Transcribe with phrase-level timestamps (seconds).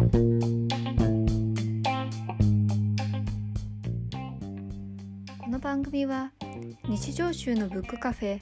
[0.00, 0.06] こ
[5.50, 6.32] の番組は
[6.88, 8.40] 日常州のブックカフェ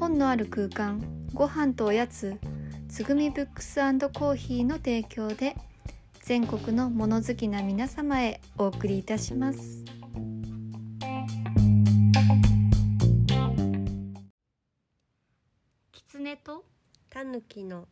[0.00, 1.02] 本のある空間
[1.34, 2.38] ご飯とおやつ
[2.88, 3.74] つぐみブックス
[4.14, 5.56] コーヒーの提供で
[6.22, 9.84] 全国の物好きな皆様へお送りいたします。
[15.92, 16.64] キツネと
[17.10, 17.86] タヌキの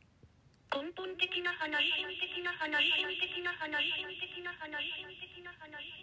[0.77, 1.73] 根本的な話
[2.21, 3.81] 的な話的な話的な話
[4.21, 4.85] 的な話
[5.25, 5.97] 的な話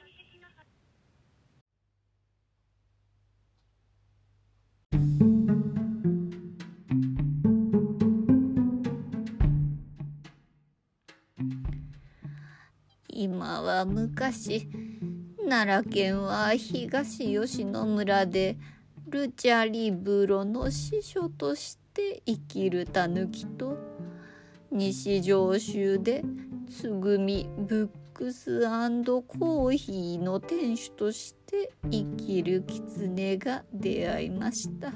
[13.09, 14.67] 今は昔
[15.47, 18.57] 奈良県は東吉野村で
[19.07, 23.92] ルチャリブロの司書として生きるタヌキと
[24.75, 26.23] 西上州で
[26.67, 28.61] つぐみブックス
[29.27, 34.91] コーヒーの店主として生きるキツネが出会いました。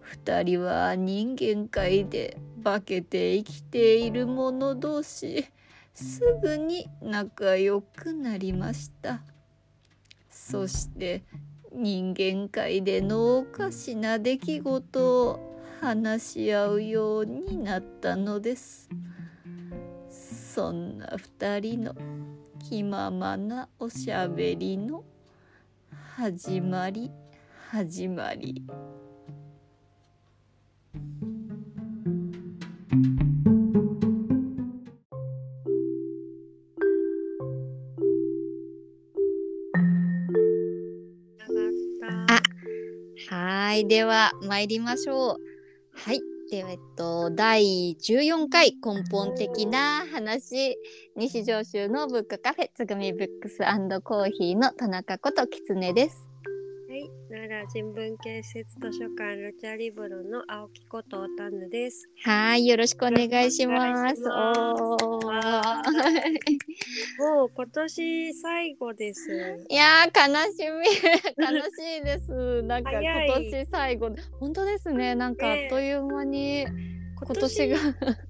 [0.00, 5.46] 二人は人間界で化けて生きている者同士
[5.92, 9.22] すぐに仲良くなりました。
[10.30, 11.22] そして
[11.72, 18.88] 人間界でのおかしな出来事を話し合うようになったのです。
[20.08, 21.94] そんな二人の
[22.68, 25.04] 気ままなおしゃべりの
[26.16, 27.10] 始まり
[27.70, 28.62] 始まり。
[43.28, 45.53] あはい、では参りましょう。
[46.56, 50.76] えっと第14回根本的な話
[51.16, 53.58] 西上州のブックカフェつぐみブックス
[54.02, 56.23] コーヒーの田中こときつねです。
[57.64, 62.06] は人文建設図書館ルチャリブロの青木ことおたぬです。
[62.22, 64.22] はい、よろしくお願いします。
[64.22, 64.96] も
[67.46, 69.30] う今年最後です。
[69.70, 70.84] いやー悲しみ。
[71.42, 72.62] 悲しいです。
[72.64, 75.14] なんか今年最後本当ですね。
[75.14, 76.66] なんかあっという間に
[77.16, 77.76] 今年が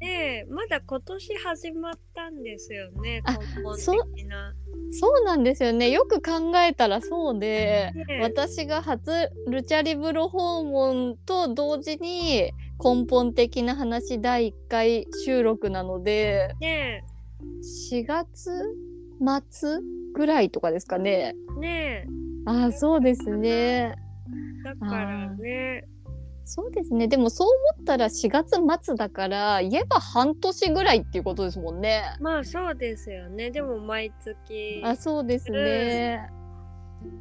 [0.00, 4.54] ねまだ今年始まったんですよねあ根本そう的な
[4.92, 5.90] そうなんですよね。
[5.90, 7.90] よく考えたらそうで。
[7.94, 9.10] ね私が初
[9.48, 12.52] ルチャリブロ訪問と同時に
[12.82, 17.04] 根本的な話第1回収録なのでね
[17.90, 18.50] 4月
[19.50, 19.80] 末
[20.14, 21.34] ぐらいとかですかね。
[21.58, 22.06] ね
[22.46, 23.96] ああそうですね。
[24.64, 25.88] だからね
[26.44, 27.08] そうですね。
[27.08, 32.02] でもそう思ったら4月末だから言えば半年ぐらいっていうことですもんね。
[32.20, 33.50] まあそうですよね。
[33.50, 34.82] でも毎月。
[34.84, 36.30] あそうですね。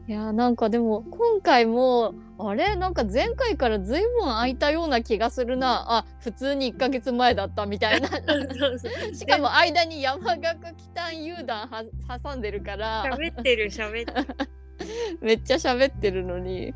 [0.08, 2.76] いやーなんかでも今回もあれ？
[2.76, 5.98] なんか前回からずいぶん空いたような気がするな。
[5.98, 8.08] あ普通に1ヶ月前だったみたいな。
[9.14, 11.84] しかも間に山岳北遊団は
[12.24, 13.04] 挟んでるから。
[13.06, 14.50] 喋ってる喋ってる
[15.22, 16.74] めっちゃ喋ってるのに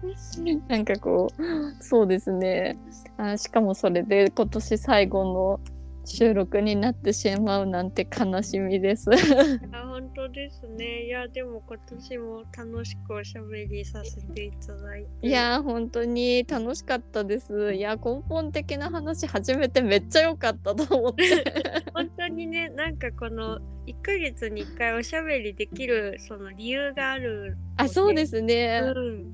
[0.67, 2.77] なんかこうそうですね
[3.17, 5.59] あしかもそれで今年最後の
[6.05, 9.09] 収録になってしまうなんて悲しみです。
[10.17, 11.05] 当ですね。
[11.05, 15.27] いやでも今年も楽しくおしゃべりさせていただいて。
[15.27, 17.75] いやー本当に楽しかったです。
[17.75, 21.43] いや根本的な話初めてめっちゃ良かったと思って。
[21.93, 27.55] 本当にねなんかこの1ヶ月に1回おしゃべりできるその理由がある。
[27.77, 28.81] あそうですね。
[28.83, 29.33] うん。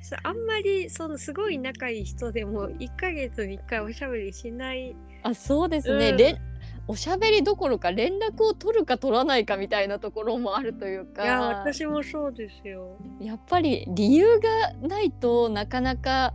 [0.00, 4.96] さあんまりそのすごい仲いい人でも1ヶ月に1回おしゃべりしない。
[5.22, 6.10] あそうですね。
[6.10, 6.47] うん
[6.88, 11.22] おしゃべりどころか連絡を取るか取らないかみたいなところもあるというか。
[11.22, 12.96] いや私もそうですよ。
[13.20, 16.32] やっぱり理由がないとなかなか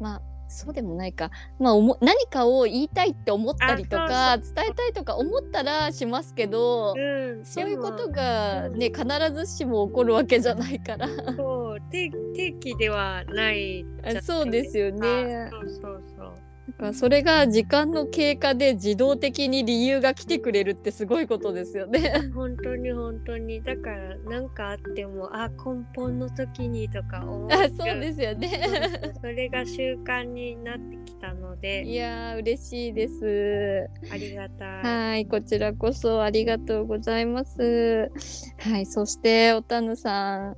[0.00, 7.44] まあそうでもないか、まあ、おも何かを言いたいって思ったりとか伝えたいとか思ったらしますけど、うん。
[7.44, 11.06] そういうことでがねう必ずしも起こるわけじゃないから。
[11.06, 13.84] もそう定定期ではない
[14.22, 16.43] そうですよねかそうそうそう。
[16.92, 22.30] それが時間の経過で自動的に理由が来てくれるってすごいことですよね。
[22.34, 28.90] 本当に本当にだから何かあってもあ根本の時にとか思あそうですよね。
[29.20, 33.88] それが習慣になってきたのいでやー嬉しいです。
[34.12, 34.82] ありがたい。
[34.82, 38.10] はい、こちらこそありがとうございます。
[38.58, 40.56] はい、そしておたぬさん、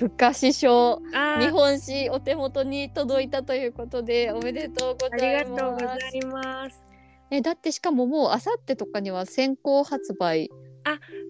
[0.00, 6.16] ふふかし書あー日本史お手元に届いたということでおめでとうごあざいりがとうござます。
[6.16, 6.82] います。
[7.30, 10.50] えだってしかももうあさってとかには先行発売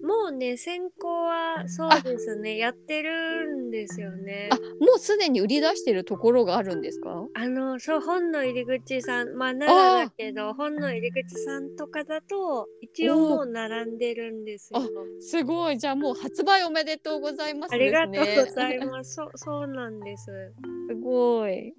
[0.03, 7.25] もうね先行はそうですねやってるんですよねあもうすでに売り出してるところがあるんですか？
[7.33, 14.87] あのそう本の入り口さんまあ奈良だけど本の入り口さんとかだと一応もう並んでるんですよあ
[15.19, 19.13] すごいじゃあもう発売おめでとうございますねりがとうございます。
[19.15, 20.25] そう、そうなんです。
[20.89, 21.73] すごい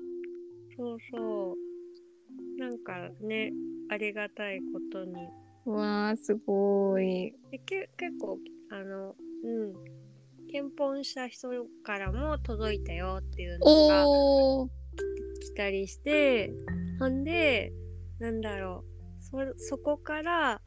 [0.76, 2.58] そうそう。
[2.58, 3.52] なんかね、
[3.88, 5.14] ありがたいことに。
[5.64, 8.38] わあすごいでけ結構、
[8.70, 9.14] あの、
[9.44, 9.92] うん。
[10.52, 11.48] 検本した人
[11.82, 14.70] からも届いたよっていうのが
[15.40, 16.52] 来たりして、
[16.98, 17.72] ほんで、
[18.18, 18.92] なんだろう。
[19.22, 20.60] そそこから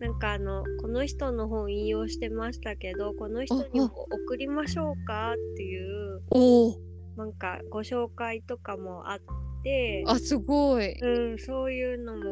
[0.00, 6.22] なんかあのこの人の本引用してましたけどこの人にも送りましょうかっていう
[7.18, 9.18] なんかご紹介とかもあっ
[9.64, 12.22] てあすごいうん、そういうのも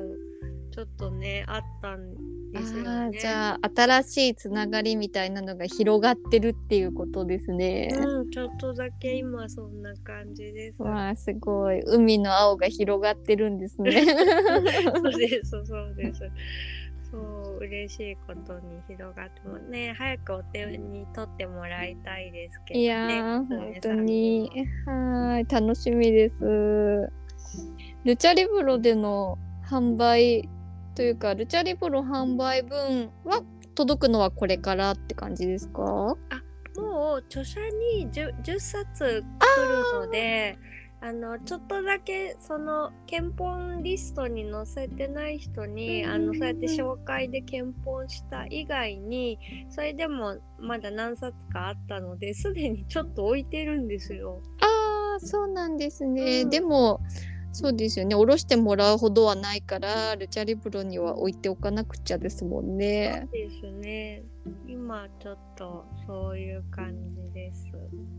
[0.70, 2.14] ちょっとねあったん
[2.52, 3.18] ですよね。
[3.18, 7.88] じゃあ新しいつながりみたいなのが広がってるっていうことですね。
[7.92, 10.80] うん、ちょっとだけ今そんな感じです。
[10.80, 13.90] わあすごい海の青が広がってるんですね。
[14.06, 16.20] そうです、そうです。
[17.10, 22.84] そう、嬉しいことに広がってもね、早くお手に取ってもらいたいですけどね。
[22.84, 24.50] いやー娘本当に
[24.86, 27.10] はい楽しみです。
[28.04, 30.48] ルチャリブロでの販売
[30.94, 33.42] というかルチャリブロ販売分は
[33.74, 35.82] 届くのはこれからって感じですか？
[35.82, 36.16] も
[37.16, 37.60] う著者
[37.96, 39.22] に 10, 10冊来る
[40.06, 40.58] ので
[41.00, 49.38] あのちょっとだけその検本リストに載せてない人にあのそうやって紹介で検本した以外に
[49.68, 54.40] それでもまだ何冊かあったのですでにちょっと置いてるんですよ。
[54.60, 56.42] ああそうなんですね。
[56.42, 57.00] うんでも
[57.56, 58.14] そうですよね。
[58.14, 63.26] おろしてもらうほどはないからルチャリブロには置いておかなくちゃですもんね。
[63.32, 64.22] ですね。
[64.68, 67.64] 今ちょっとそういう感じです。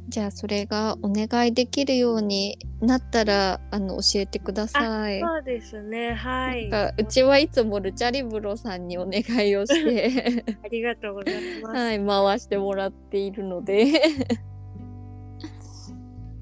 [0.10, 5.20] じゃあそれがお願いできるようになったらあの教えてください。
[5.20, 6.14] そうですね。
[6.14, 6.72] はい。
[6.98, 11.76] うちはいつもルチャリブロさんにお願いをして、 ありがとうございます。
[11.76, 14.02] はい、回してもらっているので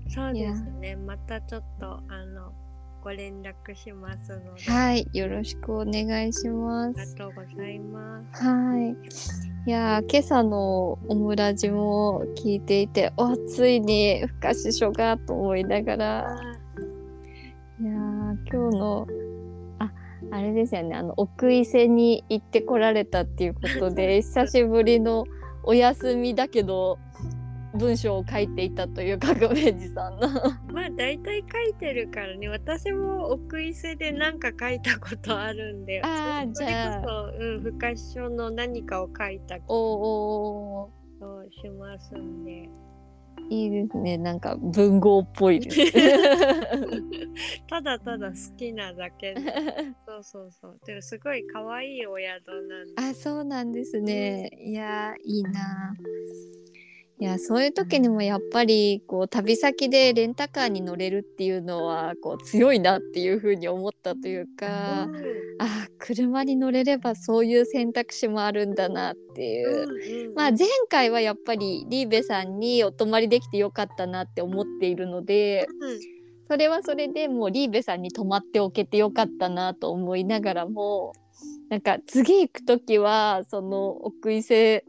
[0.07, 0.95] そうですね。
[0.95, 2.53] またちょっとあの
[3.05, 4.63] ご連絡しますので。
[4.63, 7.15] はいよろしくお願いしまありがす。
[7.15, 8.43] とうございます。
[8.43, 8.95] はい
[9.67, 16.41] いやー今朝のオムラジも聞いていておついにふかし書がと思いながらあ
[17.79, 19.07] いやー今日の
[19.79, 19.91] あ
[20.31, 25.25] あれですよねあの奥伊勢に行ってこられたっていうことで 久しぶりの
[25.63, 26.97] お休みだけど
[27.75, 30.29] 文章を書いていたという革命児さんの
[30.71, 32.47] まあ大体書いてるからね。
[32.49, 36.01] 私も奥伊勢で何か書いたことあるんで。
[36.03, 42.69] あーそれじゃあこそ、うん、不可書の何かを書いたこおおとをしますんで。
[43.49, 45.77] いいですねなんか文豪っぽいです
[47.69, 49.41] ただただ好きなだけで。
[50.07, 50.79] そうそうそう。
[50.85, 52.93] でもすごい可愛いお宿なんで。
[52.97, 55.93] あそうなんですねいやーいいな
[57.17, 65.15] いやそういう時にもやっぱりこう旅先でレンタカーに乗れるっていうのはこう強いなっていうふうに思ったというか、うん。
[65.59, 69.83] あ車に乗れればそういう選択肢もあるんだなっていう。
[69.83, 70.33] うんうん。
[70.35, 75.99] まあ前回はやっぱりリーベさんにお泊まりできてよかったなって思っているのでうん。
[76.49, 81.13] それはそれでもうリーベさんに泊まっておけてよかったなと思いながらも
[81.69, 84.83] なんか次行く時はその奥伊勢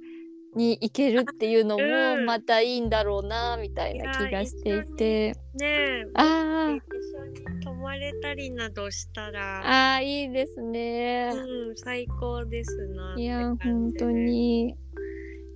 [0.57, 2.25] に行けるっていうのもうん。
[2.25, 6.05] またいいんだろうなみたいな気がしていて、ねえ。
[6.15, 6.77] あー。
[6.77, 6.83] 一
[7.19, 11.31] 緒に泊まれたりなどしたら、あーいいですね。
[11.33, 14.75] うん、最高ですないや本当に。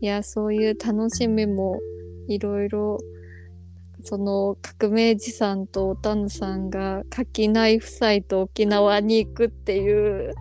[0.03, 1.79] いやそういう楽しみも
[2.27, 2.99] いろいろ
[4.03, 10.33] その革命児さんとおたぬさんが垣内夫妻と沖縄に行くっていう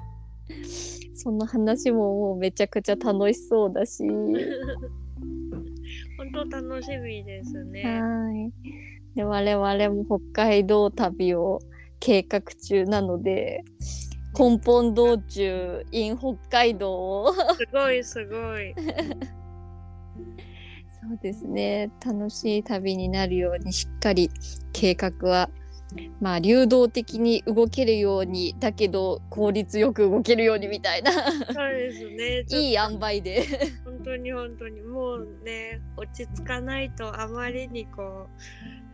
[1.21, 4.07] その話ももうめちゃくちゃ楽しそうだし
[6.17, 7.83] 本当楽しみですね。
[7.83, 8.53] はい
[9.15, 11.59] で我々も北海道旅を
[11.99, 13.65] 計画中なので
[14.37, 18.73] 根本道中 in 北海道をすごいすごい。
[21.01, 24.31] そうですね楽しい旅になるようにしっかり
[24.71, 25.49] 計画は
[26.19, 31.11] まあ流動的に動けるようにだけど効率よく動けるようにみたいな。
[31.11, 32.45] そうですね。
[32.61, 33.41] いい塩梅で。
[33.83, 34.81] と本当に本当に。
[34.81, 38.27] もうね落ち着かないとあまりにこ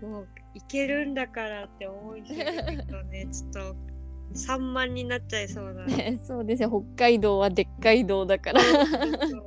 [0.01, 2.45] うもういけるんだからって思いすぎる
[2.87, 3.75] とねちょっと
[4.35, 5.95] 3万になっちゃいそうだ ね。
[6.11, 8.61] ねそうですね北海道はでっかい道だから。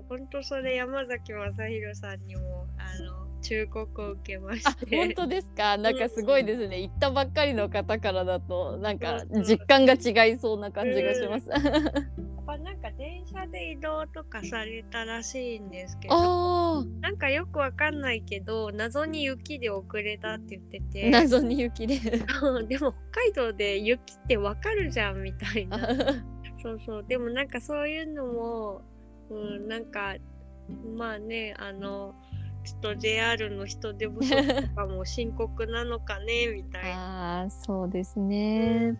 [0.08, 4.96] 本当それ山崎正弘さんにもあの忠告を受けましあて。
[4.96, 5.76] 本当ですか？
[5.76, 6.80] なんかすごいですね。
[6.80, 11.62] 行ったばっかりの方からだとなんかうん実感が違いそうな感じがします、 やっ
[12.46, 21.10] ぱなんか電車で移動とかされたらしいんですけどあなんかよくわかんないけど謎に雪で遅れたって言ってて。
[21.10, 21.98] 謎に雪で。
[21.98, 22.18] で
[22.78, 25.78] も北海道で雪ってわかるじゃんみたいな。
[26.62, 27.04] そうそう。
[27.06, 28.82] でもなんかそういうのも、
[29.30, 30.16] うん、なんか
[30.96, 32.14] まあねあの
[32.68, 37.42] ちょっと JR の人手不足とかも深刻なのかね みたいな。
[37.42, 38.94] あーそうですね。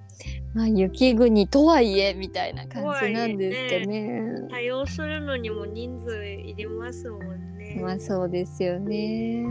[0.55, 4.49] まあ雪国とはいえみたいな感じなんですけどね。
[4.49, 7.79] 対応するのにも人数いりますもんね。
[7.83, 9.43] まあそうですよね。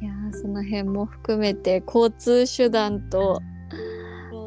[0.00, 3.42] いやーその辺も含めて交通手段と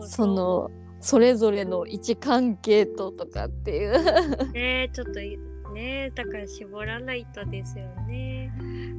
[0.01, 0.71] その
[1.01, 3.93] それぞれの位置関係ととかっていう。
[4.53, 5.37] ねちょっとい
[5.73, 8.51] ねだから絞らないとですよね。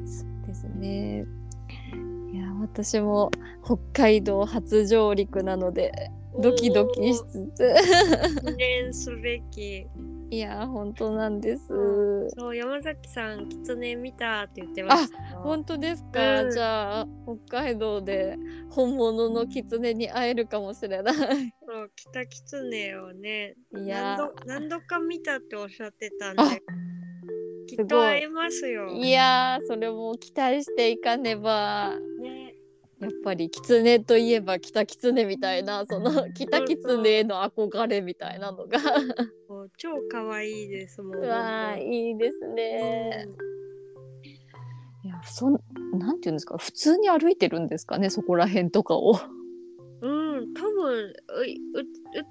[0.07, 1.25] そうですね
[2.33, 3.31] いや私も
[3.65, 7.75] 北海道初上陸なのでドキドキしつつ
[8.45, 9.87] 記念すべき。
[10.35, 11.69] いや本当なんです。
[12.37, 15.13] そう山崎さん狐見たって言ってまし。
[15.45, 16.51] 本当ですか、うん。
[16.51, 17.07] じゃあ
[17.49, 18.37] 北海道で
[18.69, 21.15] 本物の狐に会えるかもしれない。
[21.15, 21.21] そ
[21.83, 26.63] う北狐をねいや何度何度か見たっておっしゃってたんあで
[27.69, 28.89] きっと会えますよ。
[28.89, 29.13] い。
[29.13, 31.95] やーそれも期待していかねば。
[32.21, 32.44] ね
[33.01, 38.79] やっぱり狐といえば北狐みたいなその北狐への憧れみたいなのが
[39.77, 41.19] 超可愛いですもん。
[41.19, 43.27] うわーいいですね。
[45.05, 45.61] いやそん
[45.99, 49.19] なんていうんですか普通に歩いてるんですかねそこら辺とかを。
[50.01, 51.13] うん、うん、多分ううう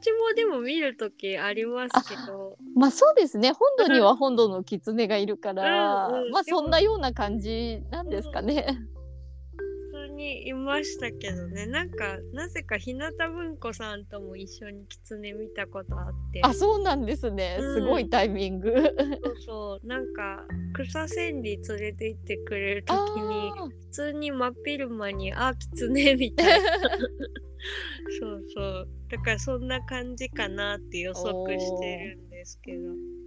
[0.02, 8.66] ちもでも見るときありますけど、まあそうですね本土には本土の狐がいるから、うんうんまあそんなような感じなんですかね。
[8.68, 8.93] 普通
[10.24, 17.58] にいましたけどね、なんかなぜか日向文子さんとも一緒に狐見たことあって、あそうなんですね。
[17.60, 17.74] うん。
[17.76, 18.74] すごいタイミング。
[19.24, 23.70] そうそう、なんか草千里連れて行ってくれるとあきにー。
[23.70, 26.70] 普通に真っ昼間にあ狐みたいな。
[28.20, 28.88] そうそう。
[29.10, 32.80] だからそんな感じかなって予測してるんですけど。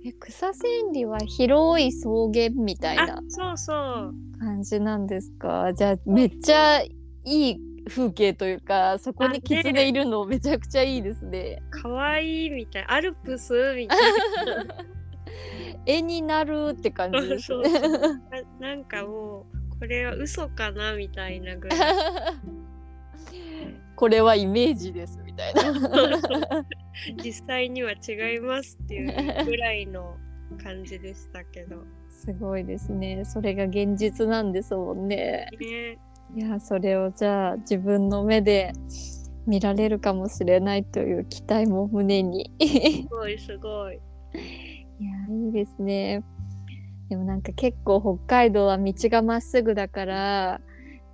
[0.05, 4.15] え草千里は広い草原みたいあな、そうそう。
[4.39, 5.73] 感じなんですか？
[5.75, 6.91] じゃあめっちゃい
[7.25, 7.57] い
[7.89, 11.63] 風景というかそこに狐いるのめちゃくちゃいいですね。
[11.71, 12.85] かわいいみたい。
[12.89, 13.99] アルプスみたい
[15.87, 17.71] 絵になるって感じですそうね。
[17.81, 18.21] な。
[18.61, 21.79] なんかもう、これは嘘かなみたいなぐらい。
[23.97, 25.63] これはイメージですみたいな。
[27.25, 30.17] 実際には違いますっていうぐらいの
[30.63, 31.83] 感じでしたけど。
[32.11, 33.25] すごいですね。
[33.25, 35.49] それが現実なんですもんね。
[35.61, 35.99] ね、
[36.37, 38.73] いやそれをじゃあ自分の目で
[39.47, 42.51] 見られるかもしれないという期待も胸に。
[42.59, 44.01] いすごいすごい。
[45.01, 46.23] やいいですね。
[47.09, 50.61] でもなんか結構北海道は道がまっすぐだから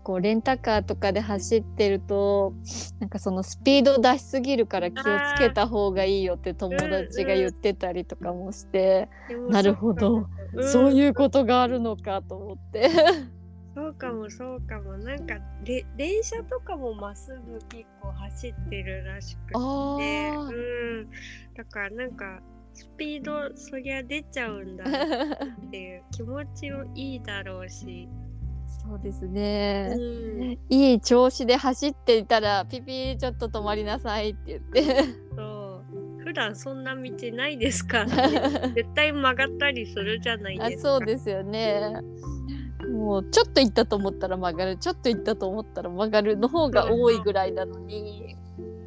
[0.03, 2.55] こうレンタカーとかで走ってると
[2.99, 10.27] なんかそのスピード出しすぎるから気をつけた方がいいよって友達が言ってたりとかもして、でもなるほど、うん
[10.71, 12.91] そういうことがあるのかと思って。
[13.75, 14.99] そうかもそうかも。
[14.99, 19.53] なんかで電車とかもまっすぐ結構走ってるらしくて。
[19.55, 21.11] あうーん。
[21.57, 22.41] だからなんか
[22.75, 28.09] スピードそりゃ出ちゃうんだっていう気持ちもいいだろうし。
[28.89, 29.95] そうですうね。
[29.95, 30.59] ん。
[30.69, 35.05] いい調子で走っていたらピピちょっと止まりなさいって言って
[35.37, 36.23] そう。
[36.25, 40.89] 普段そんな道ないですから、ね、 絶対曲がったりするじゃないあですか。
[40.91, 42.01] そうですよね
[42.93, 48.37] もうちょっと行ったと思ったら曲がるちょっと行ったと思ったら曲がるの方が多いぐらいなのに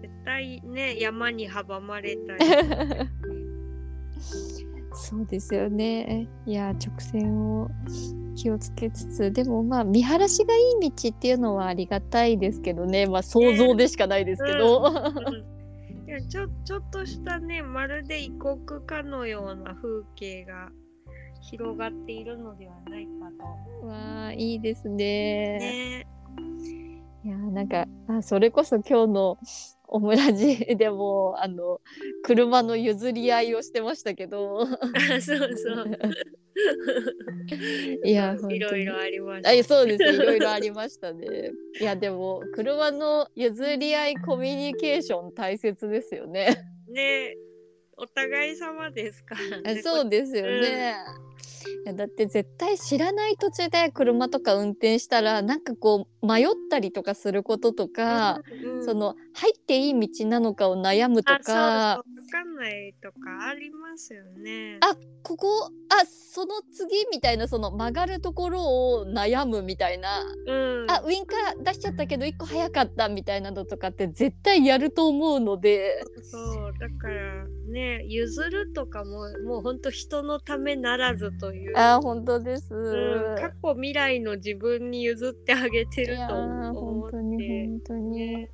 [0.02, 2.46] 絶対ね山に阻まれたり。
[5.06, 6.28] そうですよね。
[6.48, 7.70] いや直線を
[8.36, 13.06] 気をつけつつでもまあ見晴らしがいい道っていうのはありがたいですけどね。
[13.06, 15.56] まあ想像でしかないですけど、うん
[16.08, 20.70] いやちょちょっとしたねまるで異国かのような風景が
[21.42, 23.12] 広がっているのではないか
[23.82, 23.88] と。
[23.88, 25.60] わあいいですね。
[25.60, 26.08] ね。
[27.24, 29.38] いやなんかあそれこそ今日の
[29.88, 31.82] オムラジでもあの
[32.24, 34.80] 車の譲り合いをしてましたけどそう
[35.20, 36.00] そう。
[38.06, 39.50] いやいろいろありました。
[39.50, 41.52] あそうですいろいろありましたね。
[41.80, 46.58] いやでも車の譲り合いコミュニケーション大切ですよね。
[46.88, 47.36] ね
[47.98, 49.36] お互い様ですか？
[49.36, 49.82] らね。
[49.82, 50.96] そうですよね。
[51.84, 58.80] いやだって絶対知らない土地で車とか運転したらなんかこう迷ったりとかすることとか、うん。
[58.80, 61.54] うんその入っていい道なのかを悩むとか。
[61.54, 64.78] わかんないとかありますよね。
[64.82, 68.62] あここあその次みたいなその曲がるところ
[69.00, 76.04] を悩むみたいな、うん、あウインカー出しちゃったけど一個早かったみたいなのとかって絶対やると思うので。
[76.24, 81.78] そうだからね譲るとかももう本当人のためならずという。
[81.78, 82.74] あ本当です。
[82.74, 88.12] うん、過去未来の自分に譲ってあげてるとー思本当に本当に。
[88.12, 88.50] ね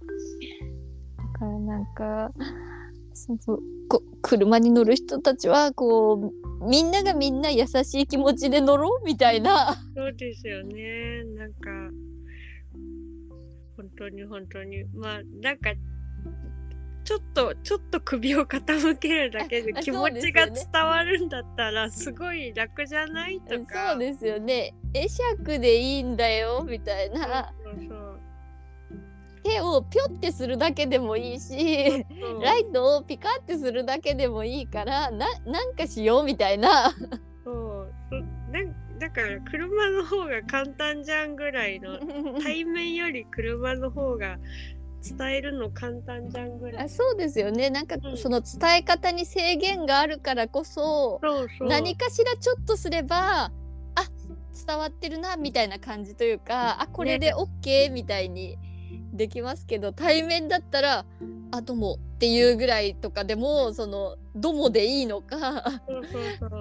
[1.17, 2.31] だからなんか
[3.13, 11.69] そうそうこ車に乗る人たちはこうみんながみんな優しい気持ちで乗ろうみたいなそうですよねなんか
[13.75, 15.71] 本当に本当にまあなんか
[17.03, 23.39] ちょっとちょっと首を傾けるだけであ気持ちが伝わるんだったらすごい楽じゃない？
[23.41, 23.91] とか。
[23.91, 24.73] そうですよね。
[24.93, 27.51] 会釈でいいんだよみたいな。
[29.43, 32.05] 手をピョってするだけでもいいし
[32.43, 36.91] ライトをピカってするだけでもいいからななんかしようみたいな。
[37.43, 37.93] そう。
[38.99, 41.97] だから車の方が簡単じゃんぐらいの
[42.43, 44.37] 対面より車の方が
[45.03, 46.85] 伝えるの簡単じゃんぐらい。
[46.85, 47.69] あそうですよね。
[47.69, 48.17] なんかうん。
[48.17, 51.19] その伝え方に制限があるからこそ
[51.61, 53.51] 何かしらちょっとすればあ
[54.67, 58.57] 伝わってるなみたいな感じというかあこれで OK みたいに
[59.13, 61.05] できますけど対面だったら
[61.51, 65.81] 「あどうも」っていうぐらいとかでもその「どうも」でいいのか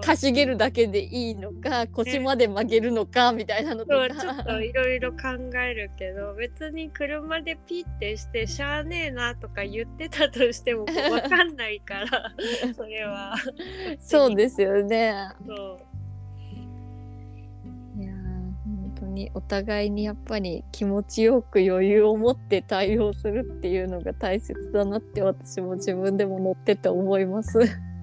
[0.02, 4.08] かしげるだけでいいのか腰まで曲げるのかみたいなのとか。
[4.10, 5.18] ちょっといろいろ考
[5.58, 12.32] えるけど別に車でピッてしてしゃあねえなとか言ってたとしても分かんないから
[12.74, 13.34] それは
[14.00, 15.28] そうですよね。
[15.46, 15.89] そう
[19.10, 27.52] にお互いにやっぱり気持ちよく余裕を持って対応するっていうのが大切だなって私も自分でも乗ってて思います。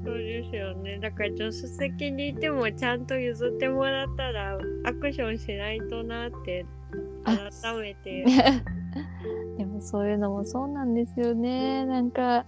[0.06, 6.66] そうですよねだから助手席にいてもちゃんと譲ってもらったらアクションしないとなって
[7.26, 8.24] あ改めて
[9.58, 11.86] でもそういうのもそうなんですよね。
[11.86, 12.46] なんか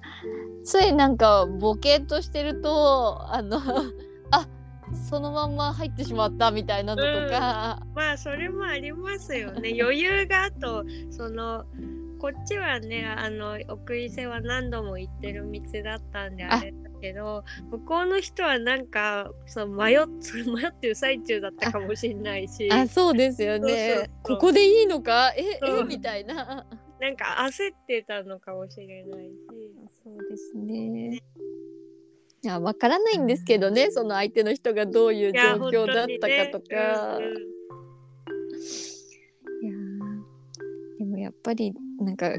[0.64, 3.58] ついなんかボケっとしてるとあの
[4.32, 4.48] あ
[4.94, 9.76] そのまんま入ってしまったみたいなのとか、まあそれもありますよね。
[9.82, 11.66] 余裕があとその
[12.20, 20.00] こっちはねあの奥伊勢は何度も行ってる道だったんであれだけど向こうの人はなんかそう迷っ
[20.54, 22.70] 迷ってる最中だったかもしれないし。
[22.72, 24.10] あそうですよね。
[24.24, 25.34] ここでいいのか？
[25.38, 26.66] ええみたいな。
[27.00, 29.34] なんか焦ってたのかもしれないし。
[30.04, 31.22] そうですね。
[32.42, 37.18] いやわからないんですけどねその相手の人がどういういや状況だったかとか。
[37.18, 37.50] 本当にね。
[39.62, 42.32] いやーでもやっぱりなんか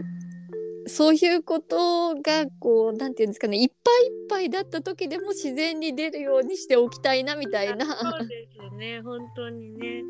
[0.86, 10.02] そういうことがこうなんていうんですかねいっぱいいっぱいだった時でも自然に出るようにしておきたいなみたいうん、そなうですね本当にね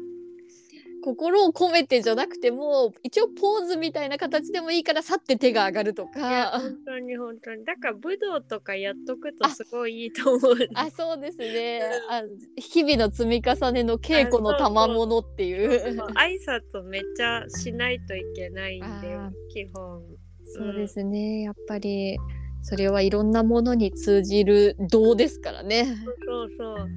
[1.01, 7.65] 心を込めてじゃなくても一応ポーズみたいな形でもいいからさって手が上がるといやか本当に本当に。
[7.65, 11.83] だから武道とかやっとくとすごいいいと思うあそうですね。
[12.09, 12.23] あ
[12.57, 15.97] 日々の積み重ねの稽古の賜物っていう。
[15.97, 20.03] そう挨拶めっちゃしないといけないんであ基本。
[20.45, 21.43] そうですね。
[21.43, 22.19] やっぱり
[22.63, 25.87] それはいろんなものに通じる道ですからね。
[26.27, 26.89] そうそう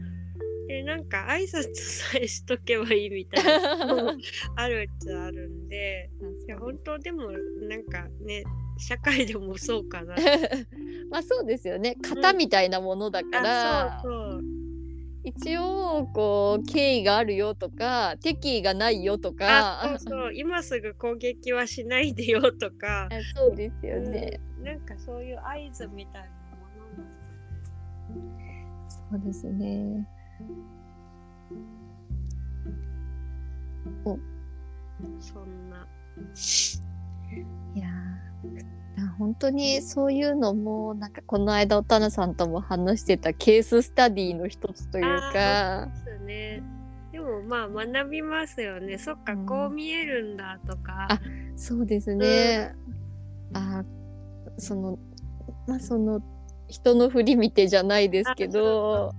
[0.68, 4.16] でなんか挨拶さえしとけばいいみたいな
[4.56, 6.10] あるっちゃあるんで
[6.48, 7.32] いや本当でも
[7.68, 8.44] なんかね
[8.78, 10.16] 社会でもそうかな。
[11.10, 11.96] まあそうですよね。
[12.02, 14.44] 型みたいなものだから、あそうそう。
[15.24, 20.34] 一応こう敬意があるよとか敵意がないよとあかそうそう。
[20.36, 24.66] 今すぐ攻撃はしないでよとか、 あそうですよね、うん。
[24.66, 26.88] なんかそういう合図みたいなも
[29.12, 30.08] のなんですそうですね
[35.20, 35.88] そんな。
[37.76, 46.64] いやー本当にそういうのもなんかこの間おたなさんとも話してたケーススタディの一つというかですね。
[47.12, 48.98] でもまあ学びますよね。
[48.98, 51.08] そっか、うんこう見えるんだとか。
[51.10, 51.20] あ
[51.56, 52.74] そうですね、
[53.54, 53.84] あ
[54.58, 55.00] その
[55.68, 56.22] まあその
[56.68, 59.14] 人の振り見てじゃないですけど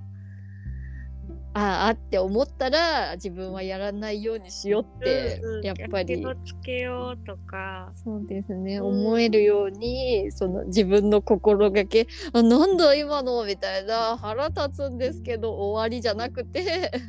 [1.57, 6.21] ああって思ったら自分はやらないようにしようって、やっぱり。
[6.21, 7.93] 気をつけようとか。
[8.05, 8.87] そうですね、うん。
[8.87, 16.91] 思えるようにその自分の心がけあなんだ今のみたいな腹立つんですけど終わりじゃなくて。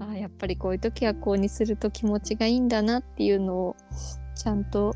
[0.00, 3.76] あやっぱりこういう時はこうにすると気持ちがいいんだなっていうのを
[4.34, 4.94] ちゃんと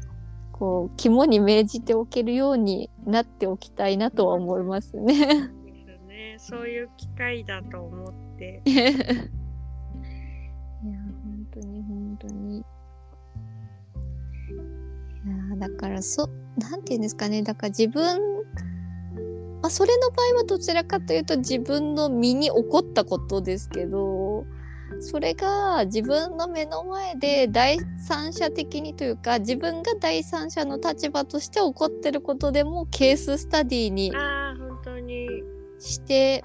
[0.50, 5.50] こう肝に銘じておけるようになっておきたいなとは思いますね。
[6.38, 8.62] そういう機会だと思って。
[8.66, 8.84] いや
[10.82, 12.58] 本当に本当に。
[12.58, 12.62] い
[15.52, 17.42] やだからそなんていうんですかね。
[17.42, 18.34] だから自分
[19.64, 24.44] まあそれの場合はどちらかというと自分の身に起こったことですけど
[25.00, 34.12] それが自分の目の前で第三者的にというか自分が第三者の立場として起こってることでもケーススタディに
[35.84, 36.44] して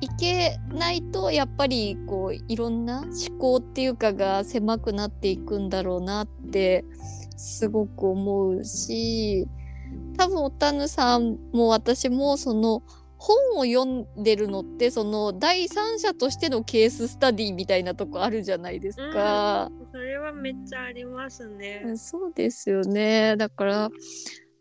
[0.00, 6.84] いけないとやっぱりこういろんな思考っていうかが狭くなっていくんだろうなって
[7.36, 9.46] すごく思うし
[10.16, 12.82] 多分おたぬさんも私もその
[13.18, 19.70] 本を読んでるのってその第三者としてのケーススタディみたいなとこあるじゃないですか。
[19.92, 21.82] それはめっちゃありますね。
[21.96, 23.90] そうですよねだから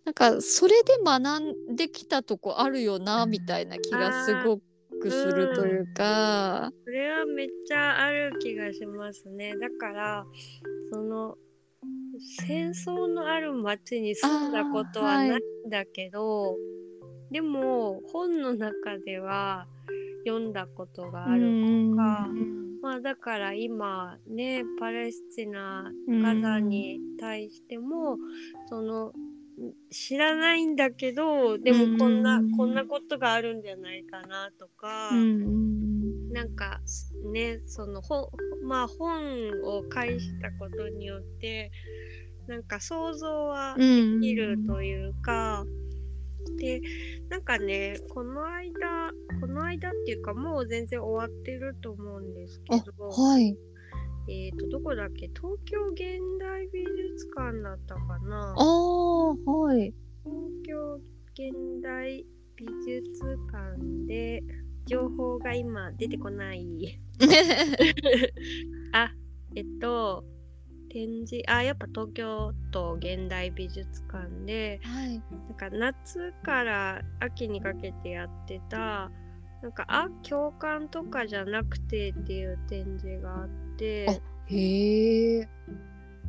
[0.05, 1.39] なんかそれで学
[1.71, 4.59] んできたとこあるよなみたいな気がすご
[4.99, 6.71] くするというか。
[6.85, 9.55] それはめっちゃある気がしますね。
[9.57, 10.25] だから
[10.91, 11.37] その
[12.39, 16.55] 戦争のある町に住んだことはないんだけど、
[17.31, 19.67] でも本の中では
[20.25, 21.95] 読んだことがある。
[21.95, 22.29] か
[22.81, 28.17] まあだから今ねパレスチナガザに対しても、
[28.67, 29.13] その
[29.91, 36.79] 知らないんだけどでもこんな、うんこんなことがあるんじゃないかなとか、うんなんか
[37.33, 38.29] ねその本
[38.63, 41.71] まあ本を介したことによって
[42.47, 43.83] なんか想像はで
[44.21, 45.65] きるというか、
[46.57, 46.81] で
[47.29, 53.57] なんかねこの間この間っていうかもう全然終わってると思うんですけどはい。
[54.29, 55.27] えっ、とどこだっけ？
[55.29, 58.53] 東京現代美術館だったかな？
[58.55, 59.93] ああ、はい。
[60.23, 60.95] 東京
[61.33, 64.43] 現代美術館で
[64.85, 66.99] 情報が今出てこない。
[68.93, 69.11] あ、
[69.55, 70.23] えっと、
[70.89, 75.19] 展示、あ、やっぱ東京都現代美術館で、はい。
[75.19, 79.11] なんか夏から秋にかけてやってた、
[79.61, 85.49] なんか、あ、共感とかじゃなくてっていう展示があって、へえ。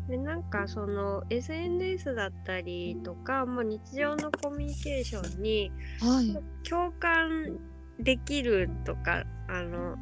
[0.08, 6.36] でなんかその SNS だったりとか、もう日常のコミュニケーションにはい。
[6.68, 7.58] 共感
[7.98, 9.96] できるとかあの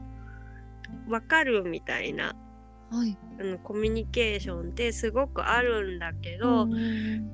[1.08, 2.34] 分かるみたいな
[2.90, 3.16] はい。
[3.40, 6.66] あのコミュニケーションってすごくあるんだけど、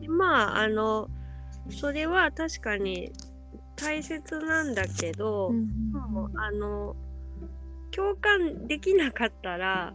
[0.09, 1.09] まああの
[1.70, 3.12] それは確かに
[3.77, 5.53] 大切なんだけど、
[5.92, 6.96] もうあの
[7.90, 9.94] 共感できなかったら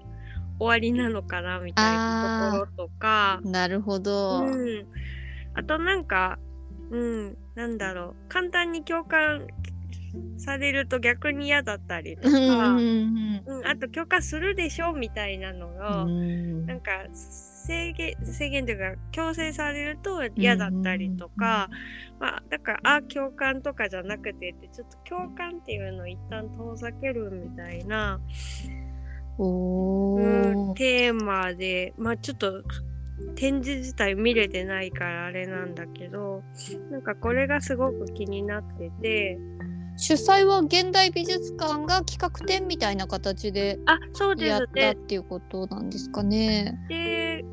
[0.60, 3.40] 終わりなのかなみたいなところとか。
[3.44, 4.46] なるほど。
[4.46, 4.88] うん、
[5.56, 6.38] あとなんか、
[6.92, 8.16] うん、なんだろう。
[8.30, 9.48] 簡単に共感
[10.38, 16.66] されると逆に嫌だったりとうんか、うんうん、あと共感するでしょみたいなのうが、ん。
[16.66, 21.70] なんか制限制限というか強制されると嫌だったりとか、
[22.20, 28.79] まあ、だからあ共感とかじゃなくてってちょっと共感っていうのを一旦遠ざけるみたいな、お
[29.40, 30.74] うんお。
[30.76, 32.64] テーマでまあちょっと
[33.36, 36.44] 展示自体見れてないからあれなんだけど
[36.92, 39.38] なんかこれがすごく気になってて
[39.98, 46.80] 主催は現代美術館が企画展みたいな形であそうでやったっていうことなんですかね。
[46.88, 47.44] で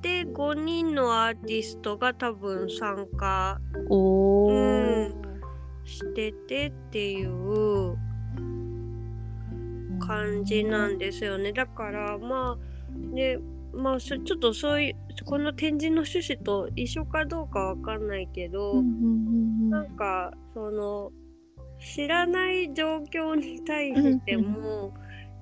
[0.00, 3.60] で5人のアーティストが多分参加。
[3.88, 5.22] うん
[5.84, 7.96] しててっていう
[10.06, 11.52] 感じなんですよね。
[11.52, 13.38] だからまあね
[13.72, 18.82] まあそちょっとそういうこの展示の趣旨と一緒かどうかわかんないけど、
[19.70, 21.10] なんかその
[21.80, 24.92] 知らない状況に対しても、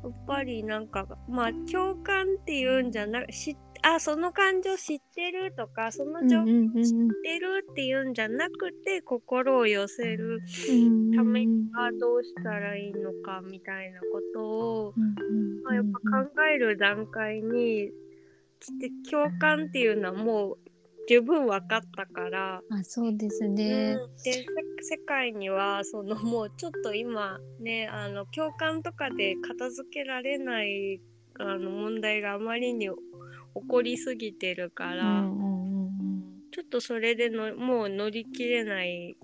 [0.03, 6.85] やっぱりなんかまあ共感っていうんじゃなく知っあその感情知ってるとかそのうん状況うんうん。
[6.85, 14.95] 知ってるっていうんじゃなくて心を寄せるうんためにはどうしたらいいのかみたいなことを、
[15.65, 17.91] まあ、やっぱ考える段階に
[18.61, 20.59] きて共感っていうのはもう
[21.09, 23.97] 十分分かったから、あそうですね。
[23.99, 24.17] うん。
[24.23, 24.45] でせ
[24.83, 31.01] 世界にはそのもうちょっと今ねあの共感とかで片付けられない
[31.39, 32.91] あの問題があまりに
[33.55, 35.23] 起こりすぎてるかうら、
[36.53, 39.17] ちょっとそれでのもう乗り切れない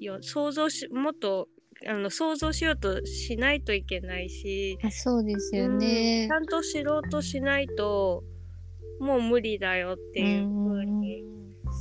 [0.00, 0.18] よ。
[0.22, 1.48] 想像しもっと
[1.86, 6.32] あの想像しようとしないといけないし、あそうですようんねち。
[6.32, 8.22] ゃんと知ろうとしないと
[9.00, 10.46] もう無理だよっていう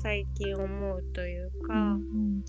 [0.02, 1.74] 最近思うというか。
[1.74, 2.44] うんうん。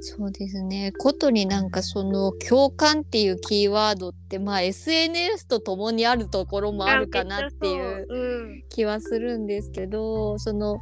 [0.00, 0.92] そうですね。
[0.98, 8.40] ことになんかその共感っていうキーワードってまあ SNS とともにあるところもあるかなっていうう。
[8.50, 8.64] ん。
[8.74, 10.80] 気はするんですけどその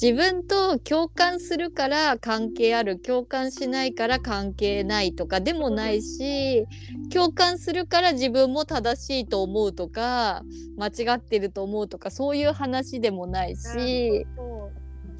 [0.00, 6.64] 自分と共感するから関係ある共感しないから関係ないとかでもないし
[7.12, 10.42] 共感するから自分も正しいと思うとか
[10.78, 14.26] 間違ってると思うとかそういう話でもないし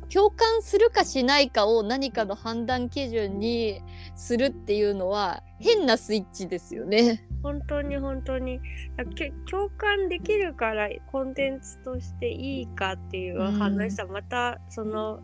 [0.05, 3.81] 共感するかしないかを何かの判断基準に
[4.15, 7.27] するっていうのは変なスイッチですよね。
[7.43, 8.59] 本当に本当に
[9.51, 15.21] 共感できるからコンテンツとしていいかっていう話はまたその、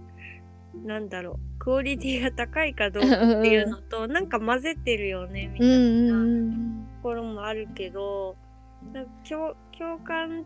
[0.85, 8.37] なんだろうクオリティが高いかどうかっていうのとなんか混ぜてるよねみたいうんなうんうんところもあるけど、
[8.93, 9.11] なんか
[9.81, 10.45] 共共感っ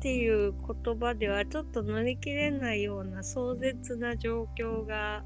[0.00, 5.22] ていう言葉ではちょっと乗り切れないような壮絶な状況が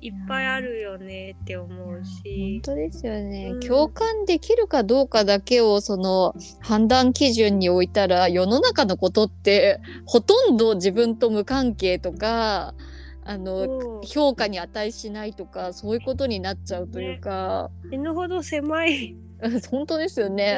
[0.00, 2.60] いっぱいあるよねって思う本し。
[2.62, 12.74] 当ですよね、うん共感できるかどうかだけをその判断基準に置いたら世の中のことってほとんど自分と無関係とか
[13.24, 19.16] あの評価に値しないとかそういうことになっちゃうというか、死ぬほど狭い。
[19.70, 20.56] 本当ですよね。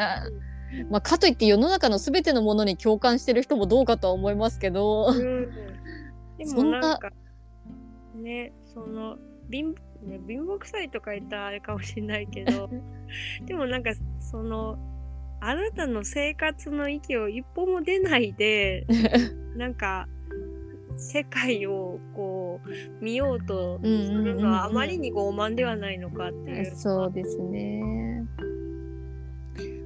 [0.90, 5.50] まあ、かといって世の中の全てのものに共感してる人もどうかとは思いますけど、うん、
[6.38, 7.10] でもななんか
[8.14, 9.16] ねその
[9.50, 12.70] 貧ね貧乏くさいとか言ったらあれかもしれないけど
[13.46, 14.78] でもなんかその
[15.40, 18.86] あなたの生活の息を一歩も出ないで
[19.56, 20.08] なんか
[20.96, 26.76] 世界をこう見ようとするのはあまりに傲慢ではないのかっていう。
[26.76, 28.01] そうですね。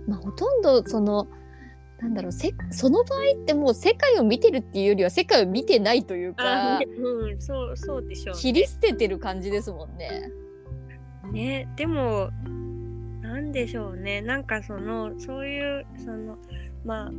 [0.06, 1.26] まあ、ほとんどその
[2.00, 10.30] なんだろうせその場合ってもう世界を見てるっていうよりは世界を見てないというかあうん、そうそうでしょうね切り捨ててる感じですもんね。
[11.32, 12.30] ねでも
[13.22, 16.36] なんでしょうねなんかそのそういうその
[16.84, 17.10] まあ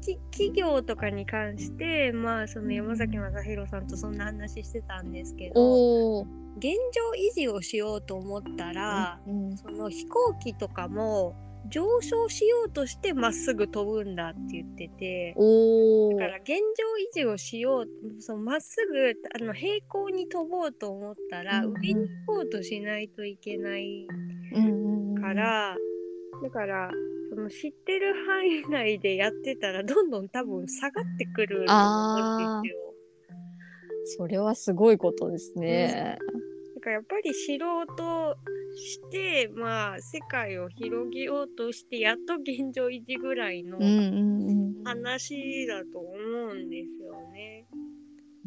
[0.00, 6.26] き企業とかに関してまあその山崎正弘さんとそんな話してたんですけど。
[6.58, 11.36] 現状維持をしようと思ったら、うんその飛行機とかも
[11.70, 15.34] 上昇しようとしてまっすぐ飛ぶんだって言ってて。
[15.34, 16.26] だ。
[16.26, 17.86] から現状維持をしよう
[18.20, 24.06] そのまっすぐあの平行に飛ぼうと思ったら、うんうん上に行こうとしないといけない
[24.54, 25.76] うんうんうんから、
[26.42, 26.90] だから
[27.30, 32.94] その知ってる範囲内でやってたらどんどん多分下がってくると思うんですよ。
[34.18, 36.16] それはすごいことですね。
[36.18, 36.47] だ
[36.88, 38.36] からやっぱり知ろうと
[38.74, 43.78] してまあ世界を広げようとしてやっと現状維持ぐらいの。
[44.84, 46.08] 話だと思
[46.50, 47.66] うんですよね。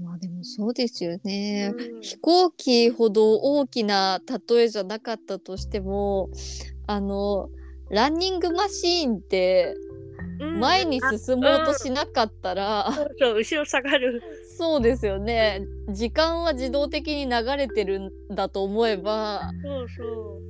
[0.02, 1.72] まあでもそうですよね。
[1.78, 6.30] うん飛行機ほど大きな例えじゃなかったとしても
[6.88, 7.50] あの
[7.92, 9.91] ランニングマシーンってうん
[10.60, 14.22] 前に進もうとしなかったら、そうそう後ろ下がる。
[14.58, 20.42] そうですよね時間は自動的に流れてるんだと思えばそうそう。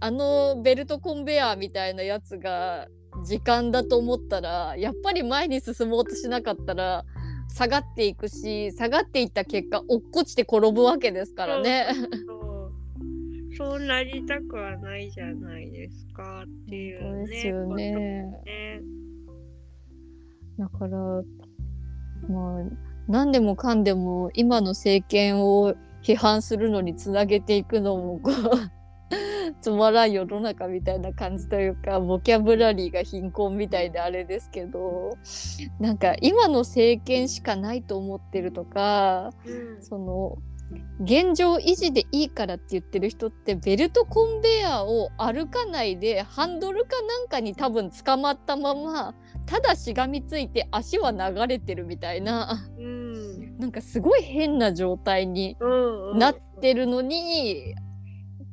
[0.00, 2.88] あのベルトコンベヤーみたいなやつが
[3.24, 7.04] 時間だと思ったらやっぱり前に進もうとしなかったら
[7.54, 11.88] 下がっていくし下がっていった結果落っこちて転ぶわけですからね。
[12.26, 12.50] そう
[13.56, 17.26] そうなりたくはないじゃないですかっていうね。
[17.26, 18.24] ですよね。
[20.60, 20.98] だから
[22.28, 22.64] まあ
[23.08, 28.34] 何でもかんでも今の政権を批判するのにつなげていくのもこう
[29.62, 35.16] つまらん世の中みたいな感じというかボキャブラリーが貧困みたいであれですけど
[35.78, 39.82] なんか今の政権しかないと思ってるとかうん。
[39.82, 40.38] その
[41.02, 49.14] 現状維持でいいからって言ってる人ってベルトコンベヤーを歩かないでハンドルかなんかに多分捕まったまま
[49.50, 52.64] ただしがみついて足は流れてるみたいな。
[52.78, 53.58] うん。
[53.58, 56.18] なんかすごい変な状態にうんうん。
[56.18, 57.74] なってるのに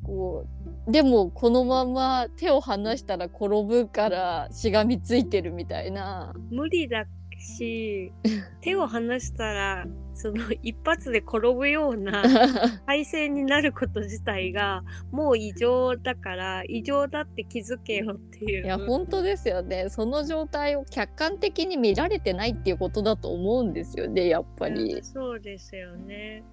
[0.03, 0.47] こ
[0.87, 6.33] うでもこのまま手を離したら転ぶからしがみついてるみたいな。
[6.49, 7.05] 無理だ
[7.39, 8.11] し
[8.61, 12.23] 手を離したらその一発で転ぶような
[12.87, 18.65] 体勢になること自体がもう異常だから異常だって気づけよっていう。
[18.65, 24.99] いや本当ですよねその状態を客観的に見られてないっていうことだと思うんですよねやっぱり。
[25.03, 26.43] そうですよね。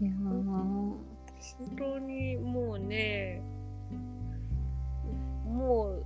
[0.00, 1.08] いやー
[1.58, 3.42] 本当にもうね
[5.44, 6.04] もう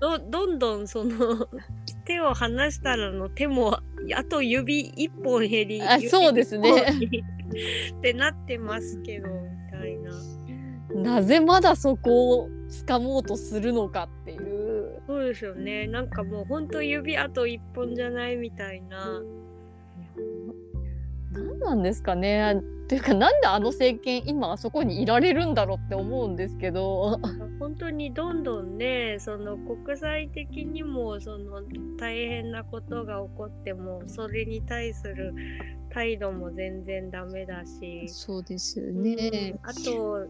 [0.00, 1.48] どどんどんその
[2.04, 3.78] 手を離したらの手も
[4.14, 6.70] あと指一本減りあ指そうですね。
[7.98, 9.32] ってなってますけどみ
[9.70, 10.12] たいな。
[10.94, 15.02] なぜまだそこを掴もうとするのかっていう。
[15.06, 15.86] そうですよね。
[15.86, 19.22] なんかもうほんと指あと一本じゃないみたいな。
[21.32, 27.18] 何なんですかねっていうかなんであの政権今あそこにいられるんだろうって思うんですけど。
[27.58, 31.62] 本当にどんどんねその国際的にもその
[31.98, 35.32] 大変なことが起こってもそれに対する
[35.90, 39.58] 態度も全然ダメだし、そうですようん。
[39.62, 40.26] あと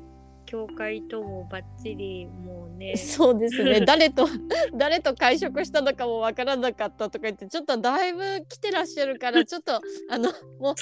[0.54, 3.80] 教会ともバッチリもうね そうですね。
[3.86, 4.28] 誰と
[4.72, 10.74] 誰と会食したのかもわからなかったとか言ってちょっとだいぶ来てらっしゃるから ちょっとあのもう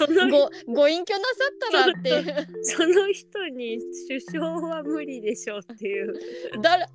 [0.66, 2.08] ごご隠居なさったらって。
[2.10, 6.12] いうその人に首相は無理でしょっていう。
[6.60, 6.88] 誰あ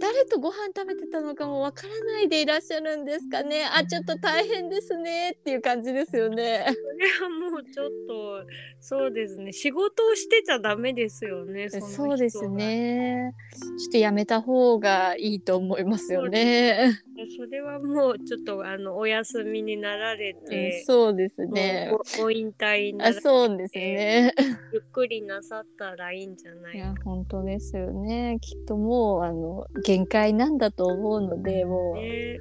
[0.00, 3.64] 誰とご飯食べてたのかもわからないでいらっしゃるんですかね。
[3.64, 6.64] あちょっと大変ですねっていう感じですよね。
[6.66, 8.46] それはもうちょっと
[8.80, 9.52] そうですね。
[9.52, 13.34] 仕事をしてちゃダメですよねそのですね。
[13.78, 17.00] ちょっとやめた方がいいと思いますよね。
[17.36, 21.90] それはもうちょっとあのお休みになられて、そうですね。
[22.16, 24.32] ごご引退あそうですね。
[24.72, 28.38] ゆっくりなさったらいいんじゃないいや本当ですよね。
[28.40, 32.38] きっともうあの限界なんだと思うのでもう、ね。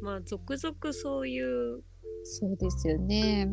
[0.00, 1.82] まあ続々そういう
[2.24, 3.50] そうですよね。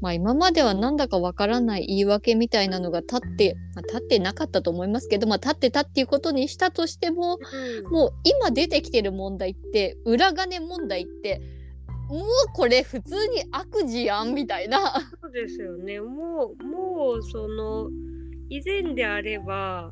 [0.00, 7.38] まあ今まではなんだかわからない言い訳みたいなのが立って、まあ、立ってなかったと思いますけど、まあ立ってたっていうことにしたとしても、
[7.90, 11.40] もう今出てきてる問題って裏金問題って
[12.08, 12.22] もう
[12.54, 14.78] これ普通に悪事やんみたいな。
[15.20, 16.00] そうですよね。
[16.00, 17.88] もうもうその
[18.48, 19.90] 以前であれば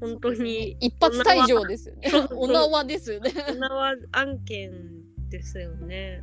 [0.00, 2.10] 本当に一発退場ですよね。
[2.36, 3.32] お縄ですよね。
[3.50, 4.72] お縄案件
[5.30, 6.22] ですよね。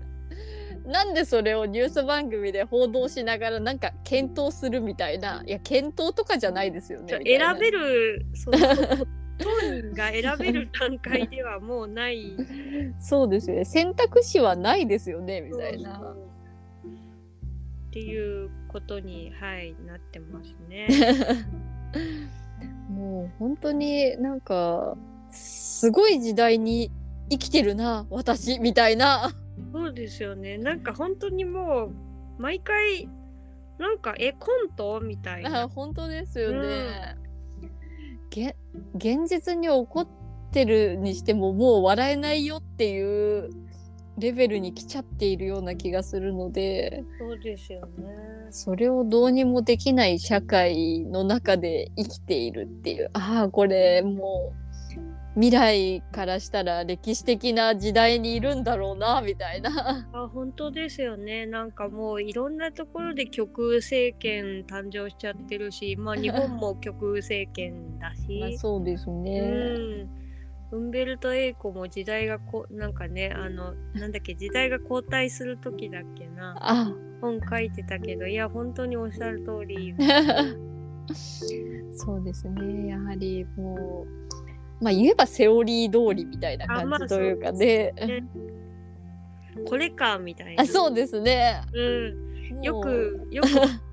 [0.91, 5.43] なんでそれをニュース番組で報道しながらなんか検討するみたいな。
[5.47, 7.19] いや検討とかじゃないですよね。
[7.25, 8.57] 選べるその
[9.37, 12.35] 当人が選べる段階ではもうない
[12.99, 13.65] そうですよね。
[13.65, 15.99] 選択肢はないですよねみたいな。
[15.99, 16.17] そう
[17.87, 20.87] っていうことにはいなってますね。
[22.89, 24.97] もう本当になんか
[25.31, 26.91] すごい時代に
[27.29, 29.31] 生きてるな私みたいな。
[29.71, 30.57] そうですよね。
[30.57, 31.91] なんか本当にもう
[32.41, 33.09] 毎回
[33.77, 35.67] なんかえコントみたいあな。
[35.67, 37.17] 本当ですよね。
[38.29, 38.55] げ
[38.95, 40.07] 現実に起こっ
[40.51, 43.49] てるにしてももう笑えないよっていう
[44.17, 48.47] レベルに来ちゃっているような気がするのでそうですよね。
[48.51, 54.60] それをどうにもできない社会の中で生きているっていうああこれもう
[55.35, 60.05] 未来からしたら歴史的な時代にいるんだろうなみたいな。
[60.11, 61.45] あ本当ですよね。
[61.45, 68.39] なんかもういろんなところで極右政権誕生しちゃってるし、まあ日本も極右政権だし。
[68.41, 69.39] まあ、そうですね。
[69.39, 70.21] うん。
[70.71, 79.93] ウンベルト・エイコも時代がこなんかねあのなんだっけ時代が交代する時だっけなあ本書いてたけどいや本当におっしゃる通り
[81.93, 84.20] そうですねやはりもう
[84.81, 87.93] まあ言えばセオリー通りみたいな感じというかね。
[87.95, 88.23] ね
[89.67, 90.63] これかみたいな。
[90.63, 91.61] あそうですね。
[91.73, 93.47] うん、よくよく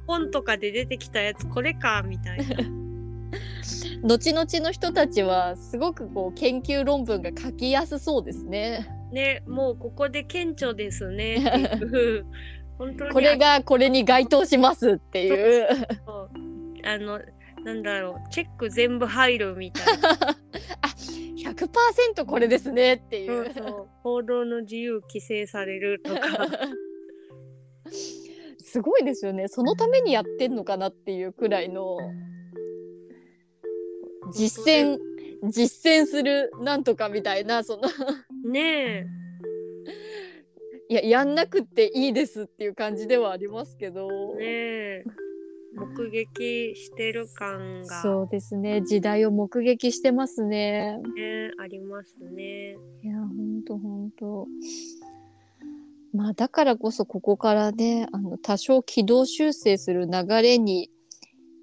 [0.07, 2.57] 本とかで出てきたやつこれかみたいな。
[4.03, 8.89] 後々の人たちはすごくこう研究論文が書きやすそうですね。
[9.13, 11.41] ねもうここで顕著ですね
[12.79, 13.11] 本当に。
[13.11, 15.69] これがこれに該当しますっていう。
[16.07, 16.29] あ
[16.85, 17.21] あの
[17.65, 20.11] なんだろうチェック全部入るみたいな
[20.83, 20.89] あ
[21.37, 23.53] 100%これですねっていそうう。
[23.55, 26.21] そう報道の自由規制されるとか
[28.59, 29.49] すごいですよね。
[29.49, 31.97] そのためにやってんのかなっていうくらいの
[34.33, 34.99] 実践
[35.45, 37.89] 実践するなんとかみたいなその
[38.51, 39.07] ね
[40.91, 44.37] いややんなくていいですっていう感じではありますけど。
[44.41, 45.28] えねえ
[45.75, 50.99] 目撃してる感が、そうですね時代を目撃してますね。
[51.17, 52.77] ね、ありますね。
[53.03, 54.47] いやほんとほんと。
[56.15, 60.91] まあだからこそここからねあの多少軌道修正する流れに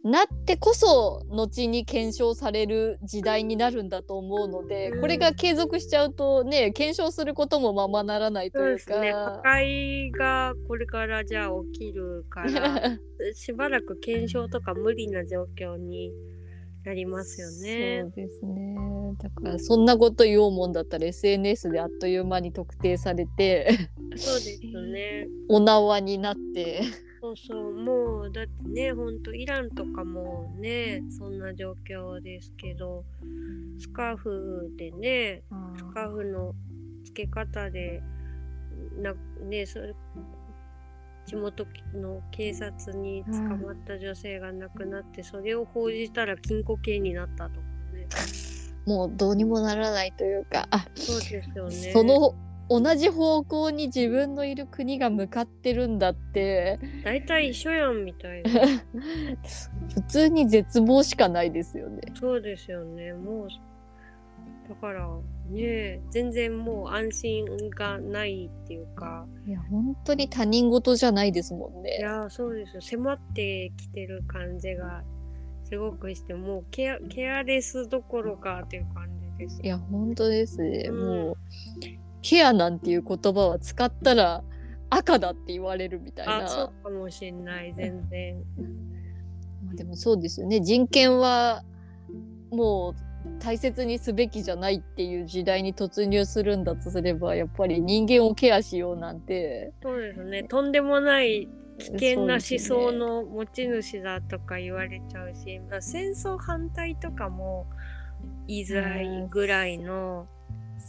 [0.06, 9.12] なってこそ後に検証される時代になるんだと思うので、うんこれが継続しちゃうとね検証することもままならないというそうですね。
[9.12, 9.49] か破。
[9.49, 12.99] 壊がこれからじゃあ起きるから、
[13.34, 16.12] しばらく検証とか無理な状況に
[16.86, 18.08] なりますよねそ。
[18.08, 18.76] うですね
[19.20, 25.28] だからそんなこと言おうもんだったら SNS であっという間に特定されてそうですね。
[25.49, 26.82] お縄になって
[27.26, 33.03] そうそう、もうだってね、ほんとイランとかもね、そんな状況ですけど、
[33.80, 35.41] スカーフでね、
[35.76, 36.53] スカーフの
[37.03, 38.03] 付け方で、
[39.01, 39.95] なね、それ
[41.26, 41.65] 地元
[41.95, 48.07] の警察に捕まった女性が亡くなって、それを報じたら禁錮刑になったとかね。
[48.86, 51.71] もうどうにもならないというかあそうですよね。
[51.91, 52.36] その
[52.70, 58.49] 同じ方向に自分のいる国が向かってるんだって大体一緒やんみたいな。
[59.93, 62.01] 普通に絶望しかないですよね。
[62.16, 63.13] そうですよね。
[63.13, 63.47] もう、
[64.68, 65.07] だから
[65.49, 71.99] ね、全然もう安心がないっていうか、いや本当に他人事じゃないですもんいね。
[72.01, 72.82] やー、そうですよ。
[72.82, 75.03] 迫ってきてる感じが
[75.63, 79.07] すごくして、もうケアケアレスどころかっていう感
[79.38, 79.61] じです。
[79.61, 80.88] いや本当ですね。
[80.89, 81.38] うんもう
[82.28, 84.43] ケアなんていう言葉は使ったら
[84.89, 86.45] 赤だって言われるみたいな。
[86.45, 88.43] あ、そうかもしんない、全然。
[89.63, 91.63] まあでもそうですよね人権は
[92.49, 100.43] もう大切にすべきじゃないっていう時代に突入するんだとすればやっぱり人間をケアしようなんてそうですね。
[100.45, 101.47] とんでもない
[101.78, 107.67] 危険な思想の持ち主だとか言われちゃうし、まあ、戦争反対とかも
[108.47, 110.28] 言いづらいぐらいの、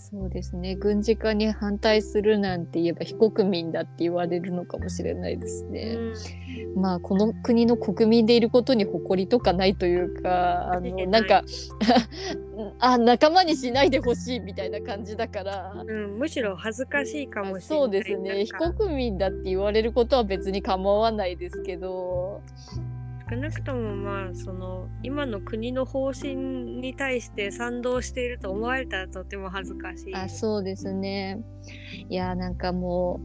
[0.08, 5.96] そうですね軍事化に反対するなんて言えば非国民だって言われるのかもしれないですうね。
[5.96, 11.42] ん、まあこの国の国民でいることに誇りとかないというかあのなんか
[12.78, 15.84] あ仲間にしないでほしいみたいな感じだから。
[15.84, 17.62] うん、むしろ恥ずかしいかもしれない。
[17.62, 22.42] そうですね非国民だって言われることは別に構わないですけど
[23.28, 30.14] 少なくともまあその今の国の方針に対して賛同していると思われたらとても恥ずかしい。
[30.14, 31.40] あそうですね
[32.08, 33.20] いやなんかも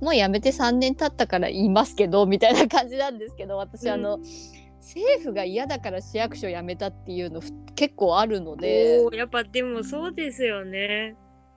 [0.00, 4.18] うもうやめて3年経ったから言いますけどみたいな感じなんですけど私、うんあの
[4.84, 11.16] 政府が嫌だから市役所辞めたっていうのふ結構あるのでやっぱでもそうですよね。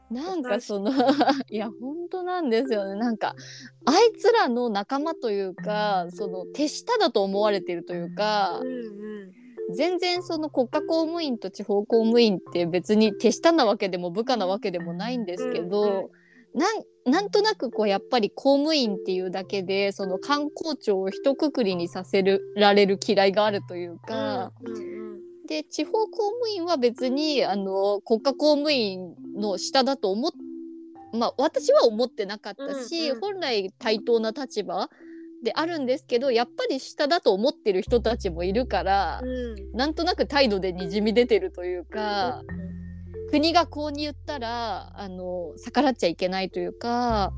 [0.09, 0.91] なんかその
[1.49, 2.95] いや本当なんですよね。
[2.95, 3.35] なんか
[3.85, 9.33] あいつらの仲間というかその手下だと思われてるというかうんうん。
[9.75, 16.09] 全然その国家公務員と地方公務員って別に手下なわけでも部下なわけでもないんですけど、うんうん。
[16.53, 24.96] なんなんとなくこうやっぱり公務員っていうだけでその観光庁を一括りにさせるられる嫌いがあるというか、うんうん
[25.47, 30.31] で地方公務員は別にあの国家公務員の下だと思っ
[31.13, 33.21] まあ私は思ってなかったし、うんうん。
[33.21, 34.89] 本来対等な立場
[35.43, 39.77] であるんですけどやっぱり下だと思ってる人たちもいるから、うん。
[39.77, 42.41] なんとなく態度でにじみ出てるというか、
[43.29, 47.33] 国がこうに言ったらあの逆らっちゃいけないというか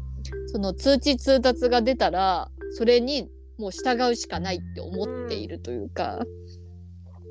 [0.48, 6.26] その通知通達が出たらそれにもう従うしかないって思っているというか、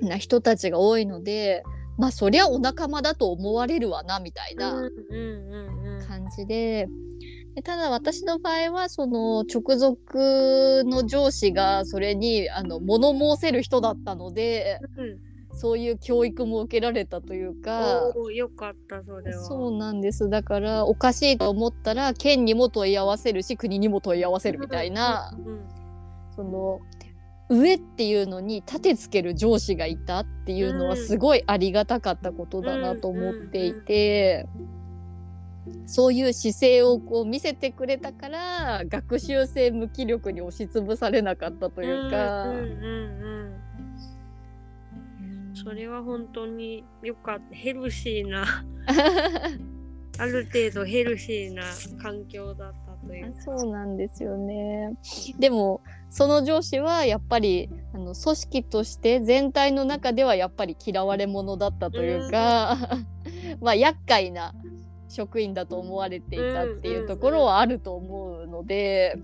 [0.03, 1.63] な人たちが多いので
[1.97, 4.91] まあそりゃお仲間だと思われるわなみたいな
[6.07, 6.89] 感じで。
[7.55, 15.19] でただ私の場合はその直属の上司がそれにあの物申せる人だったのでうん
[15.59, 19.43] そういう教育も受けられたというかよかったそれは。
[19.43, 25.69] そうなんですだからおかしいと思ったら県にも問い合わせるし国にも問い合わせるみたいな、うんうん
[26.37, 26.81] その
[27.49, 34.47] 上っていうのに立てつける上司がいたっていうのはうんすごいありがたかったことだなと思っていて。
[35.87, 43.53] そういう姿勢をこう見せてくれたから学習性無気力に押しつぶされなかったというか、うんうんうん
[45.51, 45.55] うん。
[45.55, 47.55] それは本当によかった。
[47.55, 48.65] ヘルシーな。
[50.21, 51.63] ある程度ヘルシーな
[52.03, 53.43] 環境だったというか。
[53.43, 54.95] そうなんですよね。
[55.39, 55.81] でも
[56.11, 62.77] その上司はやっぱりあの組織として全体の中ではやっぱり嫌われ者だったというか、
[63.61, 64.55] まあ厄介な
[65.09, 69.19] 職員だと思われていたっていうところはあると思うので、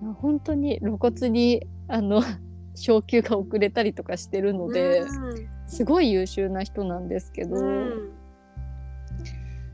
[0.00, 2.22] まあ本当に露骨にあの
[2.76, 5.02] 昇給が遅れたりとかしてるので、
[5.66, 7.56] すごい優秀な人なんですけど。
[7.56, 7.64] うん。
[7.64, 8.18] うん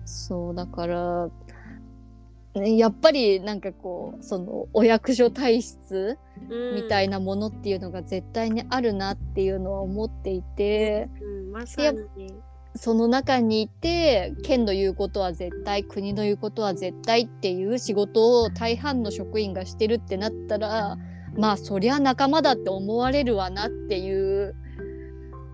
[0.04, 1.32] そうだからね
[2.54, 6.18] やっぱりなんかこうそのお役所体質
[6.74, 11.64] みたいな、なものっていうのが絶対にあるなっていうのは思っていて、うん、ま
[12.76, 20.96] その中にいて県の言うことは絶対国の言うことは絶対っていう仕事を大半の職員がしてるってなったら
[21.36, 24.54] まあそりゃ仲間だって思われるわなっていう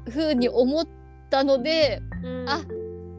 [0.08, 0.88] ふうに思っ
[1.30, 2.48] たのでうん。
[2.48, 2.60] あ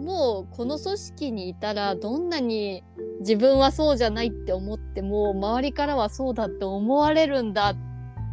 [0.01, 2.83] もうこの組織にいたらどんなに
[3.19, 7.75] 自分はそうじゃないって思っても周りからはそうだって思われるんだっ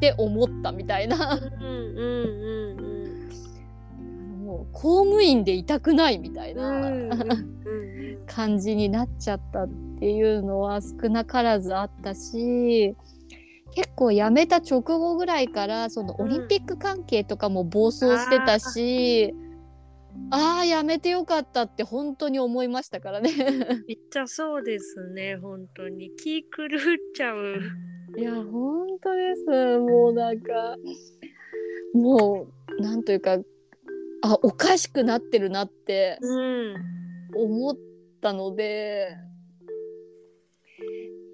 [0.01, 1.35] て思ったみたいな。
[1.35, 2.89] うんうんうん
[4.45, 7.17] もう公務員でいたくないみたいうんな。
[8.27, 12.95] 感じになっちゃったっていうのは少なからずあったし
[13.75, 19.35] 結構辞めた直後ぐらいからそのオリンピック関係とかも暴走してたし、
[20.31, 23.31] ああー辞めてよかったって本当に思いましたからね。
[23.87, 26.79] めっちゃそうですね本当に気狂っ
[27.15, 27.61] ちゃう
[28.19, 30.77] いや本当ですもうなんか
[31.95, 32.47] も
[32.79, 33.39] うなんというか
[34.23, 36.75] あおかしくなってるなってうん
[37.37, 37.77] 思っ
[38.21, 39.17] たので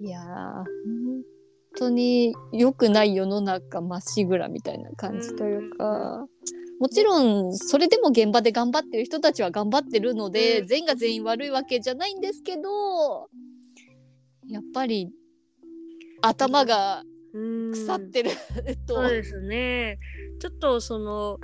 [0.01, 0.65] いやー本
[1.77, 6.25] 当に良くない世の中まっしぐらみたいな感じというか。
[6.79, 10.67] もちろんそれでも現場で頑張ってる人たちは頑張ってるので、うん。
[10.67, 13.29] 全員が全員悪いわけじゃないんですけど
[14.47, 15.09] やっぱり
[16.21, 17.03] 頭が
[17.33, 17.71] うん。
[17.73, 18.29] 腐ってる、
[18.87, 19.99] と、そうですね。
[20.39, 21.37] ちょっとその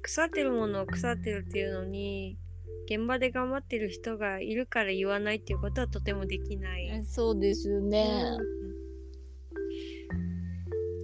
[0.00, 2.38] 腐ってるものを腐ってるっていうのに
[2.86, 7.04] 現場で頑張ってる人がいるから言わないっていうことはとてもできない。
[7.04, 7.98] そうですよね。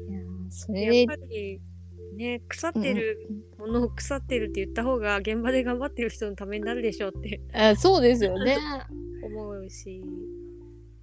[0.09, 0.21] いや
[0.51, 1.61] そうんやっれぱり
[2.19, 8.59] ね腐ってるものを腐ってるって言った方が現場で頑張ってる人のためになるでしょうってあそうですよね。
[9.25, 10.03] 思うし。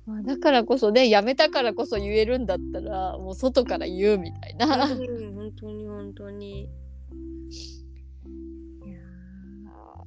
[0.05, 4.87] まあだからこそねやめたからこそ言えるんだったらもう外から言うみたいな。
[4.87, 6.69] いうん本当に本当に。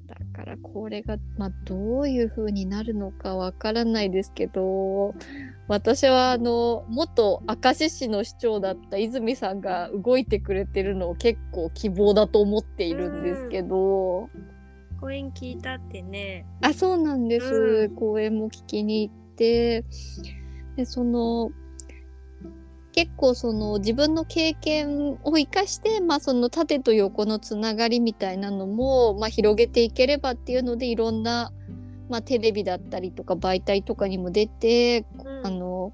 [0.09, 5.15] だからこれが、まあ、どういう風になるのかわからないですけど
[5.69, 14.31] 私はあの元明石市の市長だった泉さんが動いてくれてるのを結構希望だと思っているんですけど。
[14.99, 16.45] 公演聞いたってね。
[16.63, 19.85] あそうなんです、うん公演も聞きに行って
[20.77, 21.51] でその
[22.99, 31.53] 結構その自分の経験を生かして、まあ、その縦と横のつながりみたいなのも、まあ、広げていければっていうのでいろんな、
[32.09, 35.47] まあ、テレビだったりとか媒体とかにも出てうん。
[35.47, 35.93] あの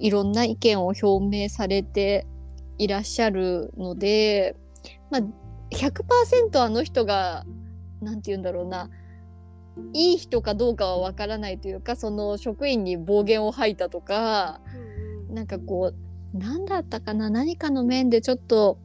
[0.00, 2.26] いろんな意見を表明されて
[2.78, 4.56] いらっしゃるので、
[5.12, 5.20] まあ、
[5.70, 7.44] 100%あの人が
[8.02, 8.90] なんて言うんだろうな
[9.92, 14.99] いい人かどうかはわからないというかその職員に暴言を吐いたとかうん
[15.30, 18.78] なんかこう何だったかな何かの面でちょっと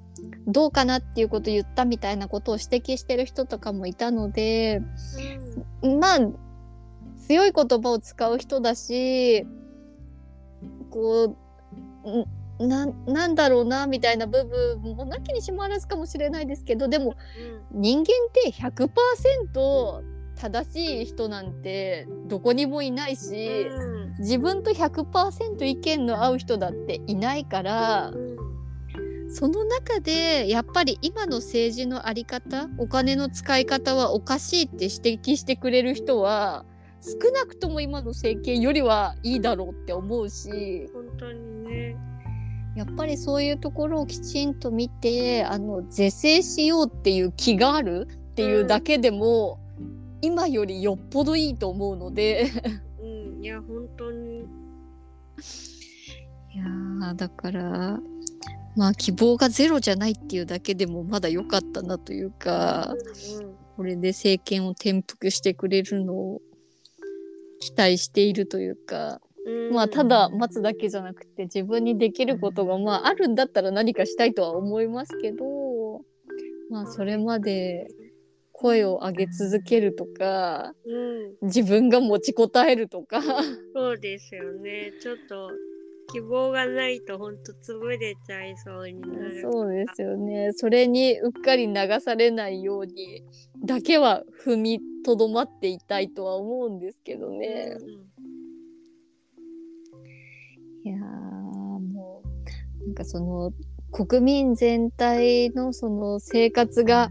[0.47, 4.81] どうかなっていうことを言ったみたいなことを指摘してる人とかもいたので
[5.81, 6.19] まあ
[7.27, 9.45] 強い言葉を使う人だし
[10.89, 11.35] こ
[12.59, 17.15] うななんだろうなみたいな部分もなきにしもあらずかもしれないですけどでも
[17.71, 20.01] 人間って100%
[20.35, 24.04] 正しい人なんてどこにもいないしうん。
[24.19, 28.35] 自分と100%意見の合う人だっていないからうん
[29.27, 36.63] その中でやっぱり今の政治の在り方お金の使い方はおかしいって指摘してくれる人は
[37.01, 41.97] 少なくとも今の政権よりはいいだろうって思うし本当にね。
[42.75, 49.59] やっぱりそういうところをきちんと見てあの是正しようっていう気があるっていうだけでも、
[50.21, 52.51] 今よりよっぽどいいと思うので
[52.94, 52.94] うん、
[53.45, 54.39] いや本当に。
[54.39, 54.41] い
[56.57, 57.99] やーだから
[58.75, 62.95] まあ希望がゼロじゃないっていうだけでもまだ良かったなというか
[63.39, 66.41] うんこれで政権を転覆してくれるのを
[67.59, 76.01] 期待しているというか、うん、まあただ待つだけじゃなくて自分にできることがまああるんだったら何かしたいとは思いますけど
[76.71, 77.89] まあそれまで
[78.57, 83.21] 声を上げ続けるとかうん、自分が持ちこたえるとか
[83.73, 84.93] そうですよね。
[85.01, 85.49] ちょっと
[86.13, 89.41] 希望がないと本当潰れちゃいそうになる。
[89.41, 93.23] そうですよねそれにうっかり流されないように
[93.65, 97.77] だけは踏みとどまっていたいとは思うんですけどね。
[100.83, 102.21] いやーも
[102.81, 103.51] うなんかその
[103.91, 107.09] 国民全体のその生活が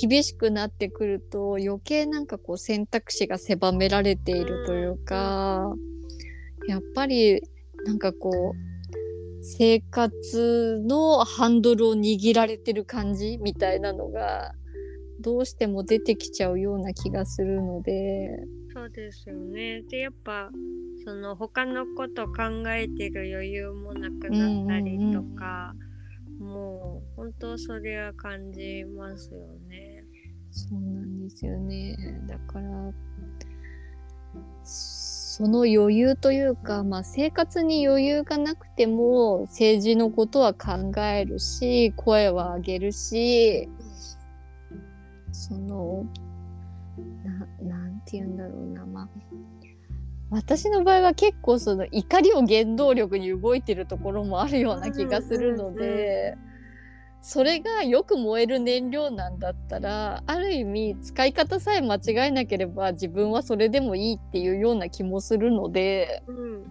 [0.00, 5.72] 厳しくなってくると余計なんかこう選択肢が狭められているというか、
[6.68, 7.42] やっぱり
[7.84, 8.70] なんかこう
[9.42, 14.52] 生活のハンドルを握られてる感じみたいなのが
[15.20, 18.28] どうしても出てきちゃうような気がするので
[18.72, 19.82] そうですよね。
[19.90, 20.50] でやっぱ
[21.04, 25.74] その他のこと考えてる余裕もなくなったりとか、
[26.40, 30.04] もう本当それは感じますよね。
[30.52, 32.92] そうなんですよねだから
[34.64, 43.68] その余裕というか、まあ、生活に余裕がなくても政治のことは考えるし声は上げるし
[45.32, 46.04] その
[47.24, 49.08] ななんて言うんだろうなまあ
[50.30, 56.36] 私の場合は結構その怒りを原動力に動いてるところもあるような気がするので、
[57.22, 66.64] それがよく燃える燃料なんだったらある意味使い方さえ間違えなければ自分はそれでもいいっていうような気もするのでうん、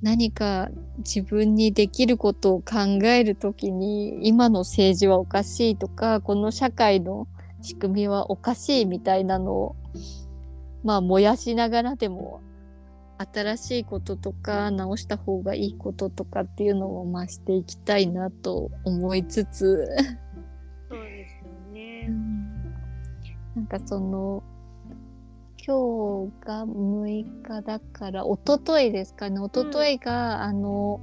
[0.00, 7.26] 何か自分にできることを考える時に今の政治はおかしいとかこの社会の
[7.62, 9.76] 仕組みはおかしいみたいなのを
[10.84, 12.40] まあ燃やしながらでも
[13.32, 19.88] 新しいこととか直した方がいいこととかっていうのを増していきたいなと思いつつ。
[20.88, 22.10] そうですよね。
[23.56, 24.42] なんかその
[25.66, 29.40] 今日が6日だから一昨日ですかね。
[29.40, 31.00] 一昨日が、あの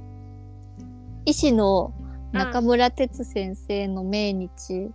[1.24, 1.92] 医師の
[2.30, 4.74] 中村哲先生の命日。
[4.74, 4.94] うん、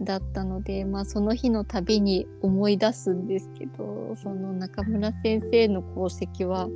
[0.00, 6.68] だったので、まあその日のたびに思い出すんですけどその中村先生の功績は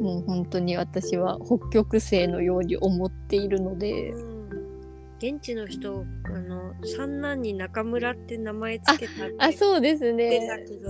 [0.00, 4.10] もう本当に私は北極星のように思っているので。
[4.10, 4.34] うん。
[5.18, 10.40] 現地の人あの三男に中村って名前つけたってあそうですね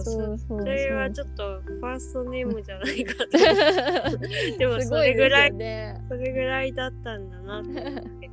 [0.03, 3.29] それはちょっとファーストネームじゃないかと
[4.59, 6.01] でもすそれぐらいよね。
[6.09, 8.31] それぐらいだったんだなって。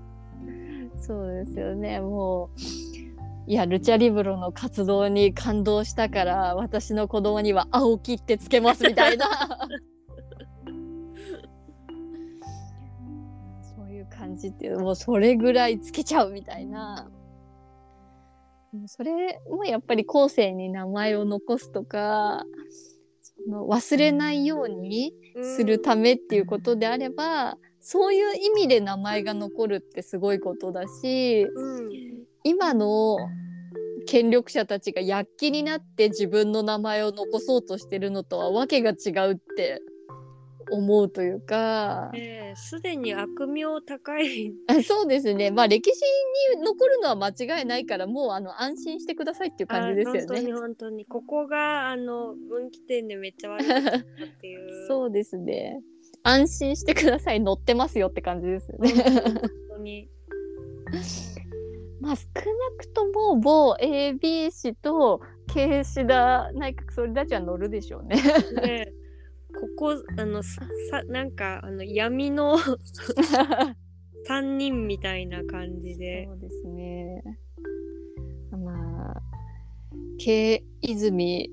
[1.02, 2.00] そうですよね。
[2.00, 2.60] もう。
[3.48, 9.26] いや、ルチャリブロの活動に感動したから、私の子供には青木ってつけますみたいな。
[13.76, 17.10] そういう感じっていう、もうそれぐらいつけちゃうみたいな。
[18.86, 22.46] それもやっぱり後世に名前を残すとか、
[23.22, 31.90] その忘れないようにするためっていうことであれば、そういう意味で名前が残るってすごいことだしうん、
[32.44, 33.18] 今の
[34.06, 39.82] 権力者たちが躍起になって自分の名前を残そうとしてるのとはわけが違うって
[40.72, 44.54] 思うというかええすでに悪名高い。
[44.68, 46.02] あそうですねまあ歴史
[46.56, 50.54] に残るのは間違いないからもうあの安心してくださいっていう感じですよあ本当にね。
[50.54, 54.02] 本当にここがあの分岐点でめっちゃ悪かったっ
[54.40, 54.86] ていう。
[54.88, 55.82] そうですね
[56.24, 58.92] 安心してください乗ってますよって感じですよね。
[58.92, 60.10] 本当に。
[62.00, 62.44] まあ少な
[62.78, 68.16] くとも某 AB 氏と岸田内閣総理大臣は乗るでしょうね。
[68.62, 68.94] ね
[69.54, 72.58] ここあのささなんかあの闇の
[74.26, 76.26] 三人みたいな感じで。
[76.26, 77.24] そうですね。
[78.52, 79.22] まあ、
[80.20, 81.50] K 泉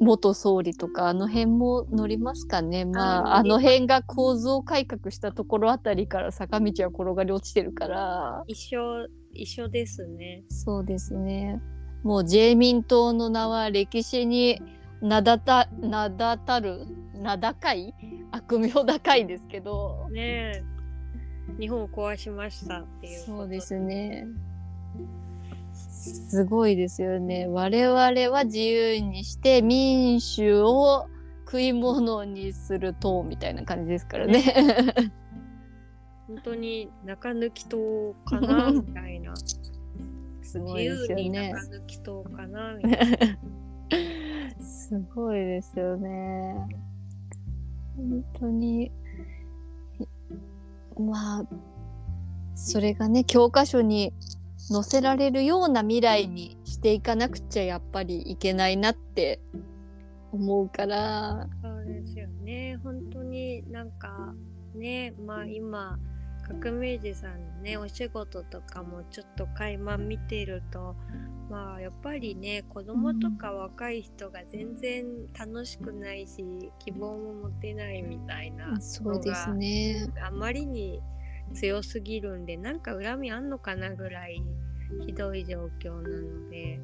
[0.00, 2.84] 元総理とかあの辺も乗りますかね。
[2.84, 8.44] まあ、ああの辺が構造改革したところあたりから坂道は転がり落ちてるから。
[8.46, 10.44] 一緒一緒ですね。
[10.48, 11.60] そうですね。
[12.02, 14.60] もう自民党の名は歴史に
[15.00, 17.94] 名だた名だたる名高い
[18.30, 20.08] 悪名高いですけど。
[20.10, 20.74] ねえ
[21.58, 23.20] 日本を壊しましたっていう。
[23.20, 24.26] そうですね。
[25.74, 27.46] すごいですよね。
[27.46, 27.96] 我々
[28.30, 31.06] は自由にして民主を
[31.44, 34.42] 食い物にする党みたいな感じですからね。
[36.26, 39.34] 本当に中抜き党かなみたいな。
[40.42, 41.68] す自ごいですよね中。
[41.68, 43.16] 抜き党かなみたいな。
[44.60, 46.54] すごいですよね。
[47.96, 48.90] 本当に。
[50.98, 51.44] まあ、
[52.54, 54.12] それがね、教科書に
[54.68, 59.40] 載せられるような未来にしていかなくちゃやっぱりいけないなって
[60.32, 61.48] 思うから。
[61.62, 62.78] そうですよね。
[62.82, 64.34] 本当になんか
[64.74, 65.98] ね、まあ今、
[66.60, 70.94] 革命児さんのね、お仕事とかもちょっと垣間見てると、
[71.50, 75.04] まあやっぱりね、子供とか若い人が全然
[75.38, 80.06] 楽しくないし、希望も持てないみたいなそうですね。
[80.26, 81.00] あまりに
[81.52, 84.42] 強すぎるんで、なんか恨みあんのかなぐらい
[85.06, 86.80] ひどい状況なので、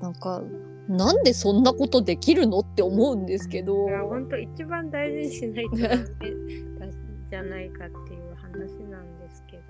[0.00, 0.42] なんか
[0.88, 3.74] なんでそんなことできるのって思うんですけど
[4.08, 9.62] 本当一番大事にしないとじゃないかっていう話なんですけど。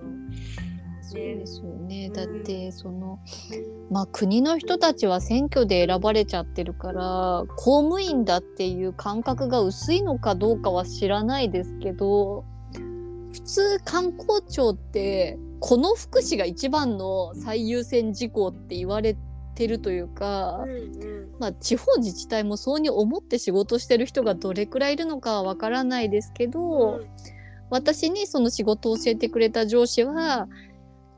[1.04, 2.06] そうですよね。
[2.06, 3.18] うんだってその
[3.90, 12.44] まあ国の人たちは選挙で選ばれちゃってるから公務員だっていう感覚が薄いのかどうかは知らないですけど
[13.32, 19.16] 普通観光庁ってこの福祉が一番の最優先事項って言われ
[19.54, 21.32] てるというかう、んうん。
[21.38, 27.00] まあ、地方自治体もそうに思って仕事してる人がどれくらいいるのかはわからないですけど、
[27.70, 30.46] 私にその仕事を教えてくれた上司は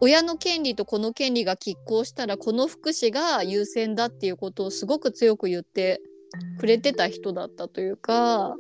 [0.01, 6.01] 親の権利とこの権利が拮抗したらこの福祉が優先だっていうことをすごく強く言って
[6.59, 8.55] くれてた人だったというかだか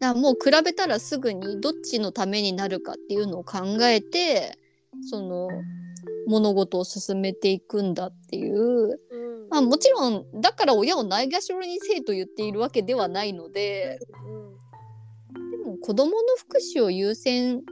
[0.00, 4.58] らもう比べたらすぐにどっちのためになるかっていうのを考えて
[5.08, 5.48] その
[6.26, 9.00] 物事を進めていくんだっていう。
[9.10, 9.48] うん。
[9.50, 13.98] まあもちろんだから親をないがしろにせえと言っているわけではないので。
[15.50, 17.62] でも子どもの福祉を優先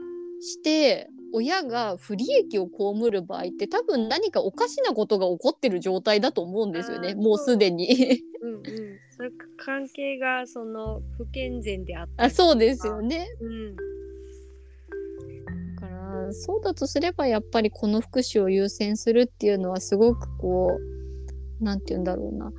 [0.41, 7.15] して親が不利益を被る場合って多分何かおかしなことが起こってる状態だと思うんですよね。
[7.15, 8.21] もうすでに。
[8.41, 8.63] うんうん、
[9.17, 13.27] それ関係がその不健全であったあそうですよね。
[13.41, 13.75] うん。
[13.75, 13.81] だ
[15.81, 20.77] からそうだとすればやっぱりこの福祉を優先するっていうのはすごくこ
[21.59, 22.51] うなんて言うんだろうな。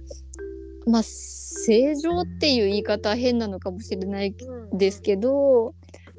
[0.86, 5.74] まあ正常っていう言い方は変なのかもしれないうんですけど、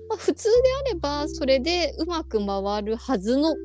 [0.07, 0.51] まあ、普通で
[0.91, 3.55] あればそれでうまく回るはずの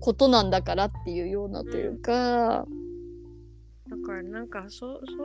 [0.00, 2.66] ことなんだからっていうようなというか、
[3.90, 5.16] だからなんかそそ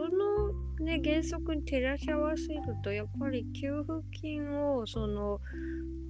[0.80, 5.40] のね原則に照らし合わせるとやっぱり給付金をその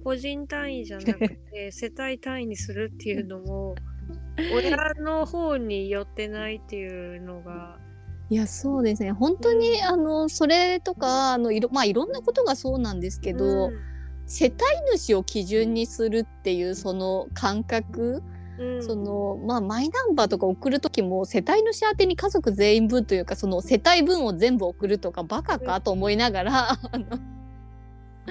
[0.04, 3.74] 個人単位じゃなくて 世帯単位にするっていうのも
[4.54, 7.78] 親の方に寄ってないっていうのが。
[8.30, 9.12] いやそうですね。
[9.12, 13.70] 本当にあのそれとかあのいろ,、まあ、いろんなことがそうなんですけど、
[14.26, 18.22] 世帯主を基準にするっていうその感覚、
[18.58, 18.82] うん。
[18.82, 27.18] そのまあマイナンバーとか送る時も世帯主宛てに家族全員分というかその世帯分を全部送るとかバカかと思いながら、あの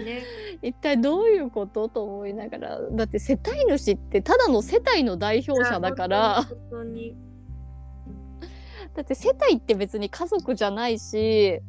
[0.01, 0.23] ね。
[0.61, 6.43] 一体どういうことと思いながらだって世帯主ってただの世帯の代表者だから。
[6.43, 7.15] 本当に。
[8.95, 11.61] だって世帯って別に家族じゃないし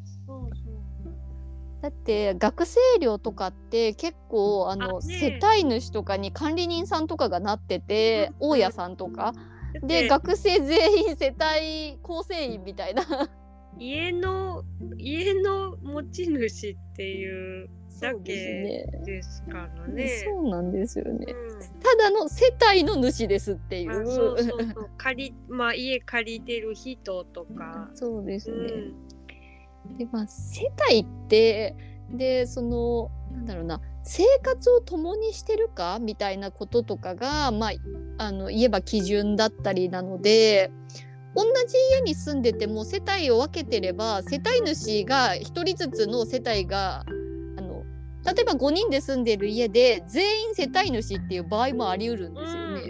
[1.84, 9.34] だって学生寮とかって結構あのあね世帯主とかに管理人さんとかがなっててうん大家さんとか。
[9.82, 13.02] で学生全員世帯構成員みたいな。
[13.78, 14.64] 家の
[14.96, 17.68] 家の持ち主っていう
[18.00, 20.08] だけねですからね。
[20.24, 21.26] そうなんですよね。
[21.28, 21.80] うん。
[21.80, 24.90] ただの世帯の主ですっていあうそうそうそう。
[24.96, 29.03] 借りまあ家借りてる人とか、そうですうね、ん、
[29.98, 31.76] でまあ世帯って
[32.10, 37.72] でそのなんだろうな生活を共にしてるかみたいなこととかがまあ
[38.18, 40.70] あの言えば基準だったりなので
[41.34, 47.04] 同じ家に住んでても世帯を分けてれば世帯主が1人ずつの世帯が
[47.56, 47.82] あの
[48.24, 52.82] 例えば5人で住んでる家で全員世帯主っていう場合もあり得るんですよね。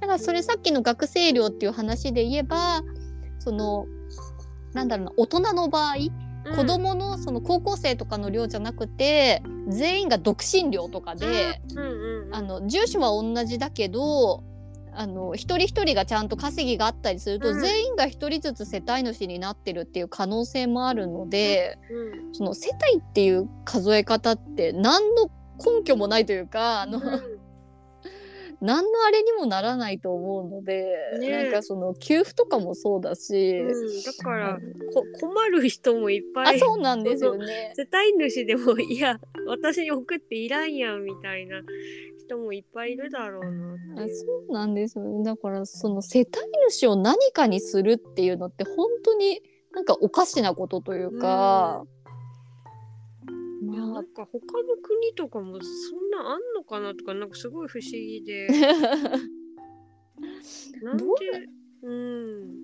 [0.00, 2.82] だからそれさっきの学生寮っていう話で言えば
[3.38, 3.86] その
[4.76, 5.94] なんだろうな大人の場合
[6.44, 6.56] うん。
[6.56, 14.44] 子供のその高校生とかの寮じゃなくて全員が独身寮とかで、うんうんうん、あの住所は同じだけど
[14.92, 17.60] あの一人一人がちゃんと稼ぎがあったりすると、うん。
[17.60, 27.00] 全員が一人ずつ世帯主になってるっていう可能性もあるので、うんその世帯っていう数え方って何の根拠もないというかあの、
[28.60, 30.86] 何のあれにもならないと思うので、
[31.18, 34.58] ねなんかその給付とかもそうだし、うん、だから
[34.92, 37.74] こ困る人もいっぱあいそうなんですよね。
[37.76, 41.60] 世帯主でもいや私に送っていらんやんみたいな
[42.18, 44.16] 人もいっぱいいるだろうなってあ。
[44.16, 46.28] そうなんですよねだからその世帯
[46.70, 49.42] 主を何かにするっていうのって本当に
[49.72, 51.95] なんかおかしなことというか、まあ
[53.72, 58.46] いやなんか他の国とかもそんなあんのかなとかなんかすごい不思議で。
[60.82, 61.10] なんでど
[61.82, 62.56] ううん。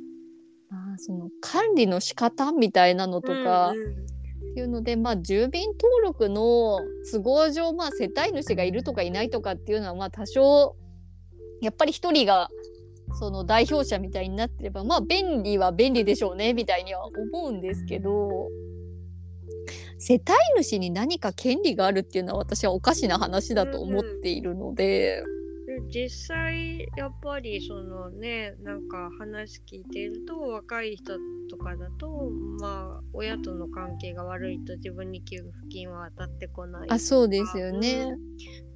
[0.68, 4.06] まあその管理の仕方みたいなのとかうんうん。
[4.52, 6.80] っていうので、まあ住民登録の
[7.10, 10.76] 都合上まあ世帯主がいるとかいないとかっていうのはまあ多少
[11.62, 12.50] やっぱり一人が
[13.14, 18.48] その代表者みたいになってればまあ便利は便利でしょうねみたいには思うんですけど
[20.04, 25.22] 世帯主に何か権利があるっていうのは私はおかしな話だと思っているので、
[25.80, 31.14] で実際やっぱりそのねなんか話聞いていると若い人
[31.48, 38.16] とかだとまあ親との関係が悪いと自分に給付金は当たってこないあそうですよね。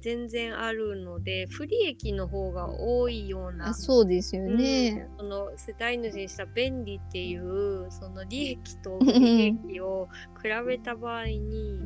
[0.01, 5.07] 全然あるので不利益の方が多いようなあそうですよね。
[5.17, 10.07] その世帯主にした便利っていうその利益と不利益を
[10.41, 11.79] 比べた場合に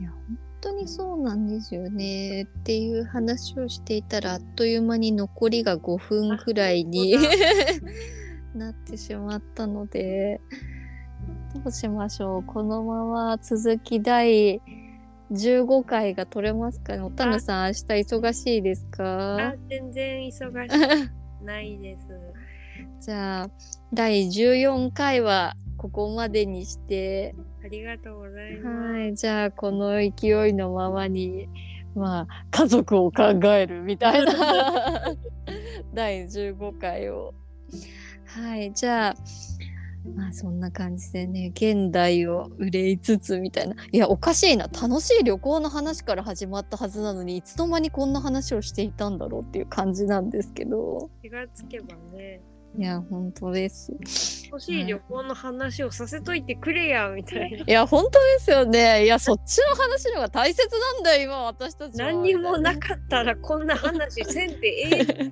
[0.00, 2.44] いや本当にそうなんですよね。
[2.44, 7.16] っていう話をしていたらあっという間に残りが5分くらいに
[8.56, 10.40] なってしまったので
[11.54, 12.42] どうしましょう。
[12.44, 14.62] このまま続き第
[15.30, 17.02] 15回が取れますかね。
[17.02, 17.84] おたぬさん明日
[18.16, 21.10] 忙しいですあか全然忙しく
[21.44, 22.06] ないです。
[23.00, 23.50] じゃあ
[23.92, 27.34] 第14回はここまでにして
[27.64, 28.92] ありがとうございます。
[28.92, 31.48] はい、じゃあこの勢いのままに
[31.94, 35.16] まあ家族を考えるみたいな。
[35.94, 37.32] 第15回を。
[38.26, 38.70] はい。
[38.74, 39.14] じゃあ
[40.14, 43.76] まあそんな感じでね現代を憂いつつみたいな。
[43.90, 44.66] いやおかしいな。
[44.66, 51.08] 楽しい旅行の話から始まったはずなのにいつの間にこんな話をしていたんだろうっていう感じなんですけど。
[51.22, 52.42] 気がつけばね、
[52.76, 53.92] いや本当です
[54.50, 57.58] 欲しい旅行の話をさせといてくれやみたいな。
[57.58, 65.30] いや本当ですよねいやそっちの話の方が大切なんだよ今私たちは何にもなかったらこんな話せんでええ。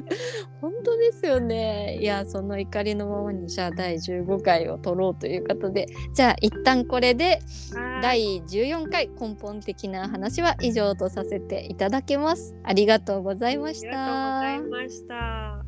[0.60, 1.98] 本当ですよね。
[2.00, 7.40] いや、その怒りのままに、じゃあ第15回を取ろうということで、じゃあ一旦これで
[7.72, 12.54] はい第14回根本的な話は以上とさせていただきます。
[12.64, 14.84] ありがとうございましありがとうござたい。
[14.84, 15.63] ました。